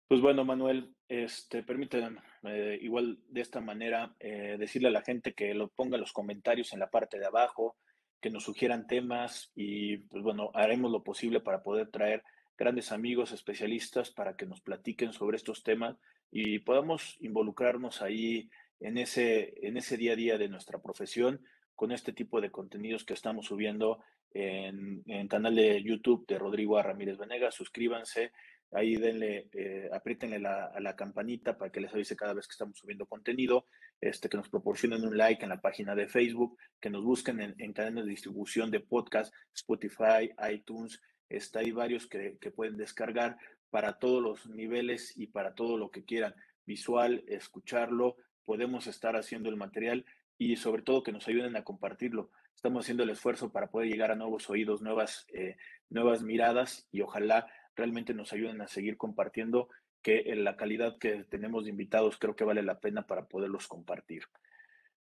[0.08, 5.34] Pues bueno, Manuel, este, permítanme eh, igual de esta manera eh, decirle a la gente
[5.34, 7.78] que lo ponga los comentarios en la parte de abajo,
[8.22, 12.24] que nos sugieran temas y pues bueno, haremos lo posible para poder traer
[12.58, 15.98] grandes amigos especialistas para que nos platiquen sobre estos temas
[16.32, 18.50] y podamos involucrarnos ahí
[18.80, 21.42] en ese, en ese día a día de nuestra profesión
[21.76, 24.04] con este tipo de contenidos que estamos subiendo
[24.34, 27.56] en, el canal de YouTube de Rodrigo Ramírez Venegas.
[27.56, 28.32] Suscríbanse,
[28.72, 33.08] ahí denle, eh, a la campanita para que les avise cada vez que estamos subiendo
[33.08, 33.66] contenido,
[34.02, 37.56] este, que nos proporcionen un like en la página de Facebook, que nos busquen en,
[37.60, 41.00] en cadenas de distribución de podcast, Spotify, iTunes,
[41.30, 43.38] está ahí varios que, que pueden descargar
[43.70, 46.36] para todos los niveles y para todo lo que quieran,
[46.66, 50.06] visual, escucharlo, podemos estar haciendo el material
[50.38, 52.32] y sobre todo que nos ayuden a compartirlo.
[52.56, 55.58] Estamos haciendo el esfuerzo para poder llegar a nuevos oídos, nuevas, eh,
[55.90, 59.70] nuevas miradas y ojalá realmente nos ayuden a seguir compartiendo
[60.02, 64.24] que la calidad que tenemos de invitados creo que vale la pena para poderlos compartir.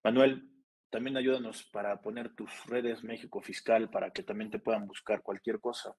[0.04, 0.50] Manuel,
[0.90, 5.60] también ayúdanos para poner tus redes México Fiscal para que también te puedan buscar cualquier
[5.60, 5.94] cosa.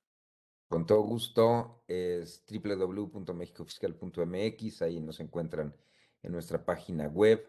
[0.68, 5.74] Con todo gusto, es www.mexicofiscal.mx, ahí nos encuentran
[6.22, 7.44] en nuestra página web,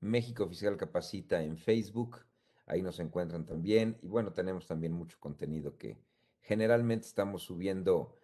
[0.00, 2.26] México Fiscal Capacita en Facebook,
[2.66, 3.98] ahí nos encuentran también.
[4.02, 5.98] Y bueno, tenemos también mucho contenido que
[6.42, 8.18] generalmente estamos subiendo,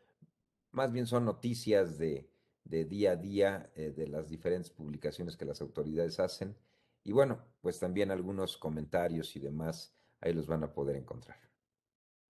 [0.70, 2.28] más bien son noticias de,
[2.64, 6.56] día a día eh, de las diferentes publicaciones que las autoridades hacen.
[7.04, 11.38] Y bueno, pues también algunos comentarios y demás, ahí los van a poder encontrar.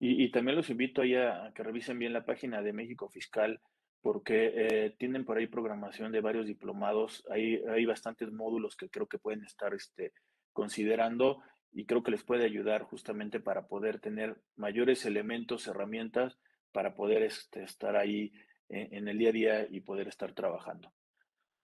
[0.05, 3.61] Y, también los invito a, a que revisen bien la página de México Fiscal
[4.03, 7.25] porque eh, tienen por ahí programación de varios diplomados.
[7.31, 10.13] Hay, hay bastantes módulos que creo que pueden estar este,
[10.53, 16.37] considerando y creo que les puede ayudar justamente para poder tener mayores elementos, herramientas
[16.73, 18.33] para poder este, estar ahí
[18.73, 20.93] en, el día a día y poder estar trabajando.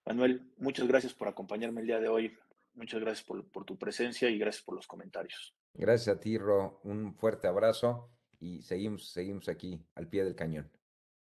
[0.05, 2.37] Manuel, muchas gracias por acompañarme el día de hoy.
[2.73, 5.53] Muchas gracias por, por tu presencia y gracias por los comentarios.
[5.73, 6.79] Gracias a ti, Ro.
[6.83, 10.71] Un fuerte abrazo y seguimos, seguimos aquí al pie del cañón.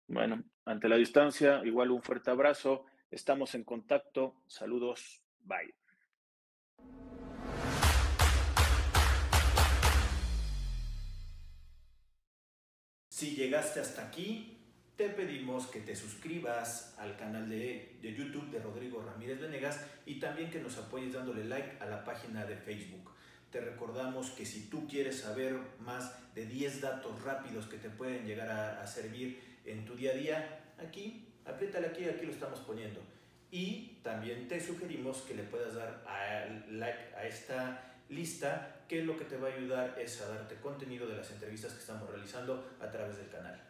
[0.07, 2.86] Bueno, ante la distancia, igual un fuerte abrazo.
[3.11, 4.41] Estamos en contacto.
[4.47, 5.22] Saludos.
[5.39, 5.76] Bye.
[13.09, 14.59] Si llegaste hasta aquí,
[15.00, 20.52] te pedimos que te suscribas al canal de, YouTube de Rodrigo Ramírez Venegas y también
[20.52, 23.10] que nos apoyes dándole like a la página de Facebook.
[23.50, 28.26] Te recordamos que si tú quieres saber más de 10 datos rápidos que te pueden
[28.26, 33.00] llegar a, servir en tu día a día, aquí, apriétale aquí, aquí lo estamos poniendo.
[33.52, 39.16] Y también te sugerimos que le puedas dar a like a esta lista, que lo
[39.16, 42.70] que te va a ayudar es a darte contenido de las entrevistas que estamos realizando
[42.82, 43.68] a través del canal.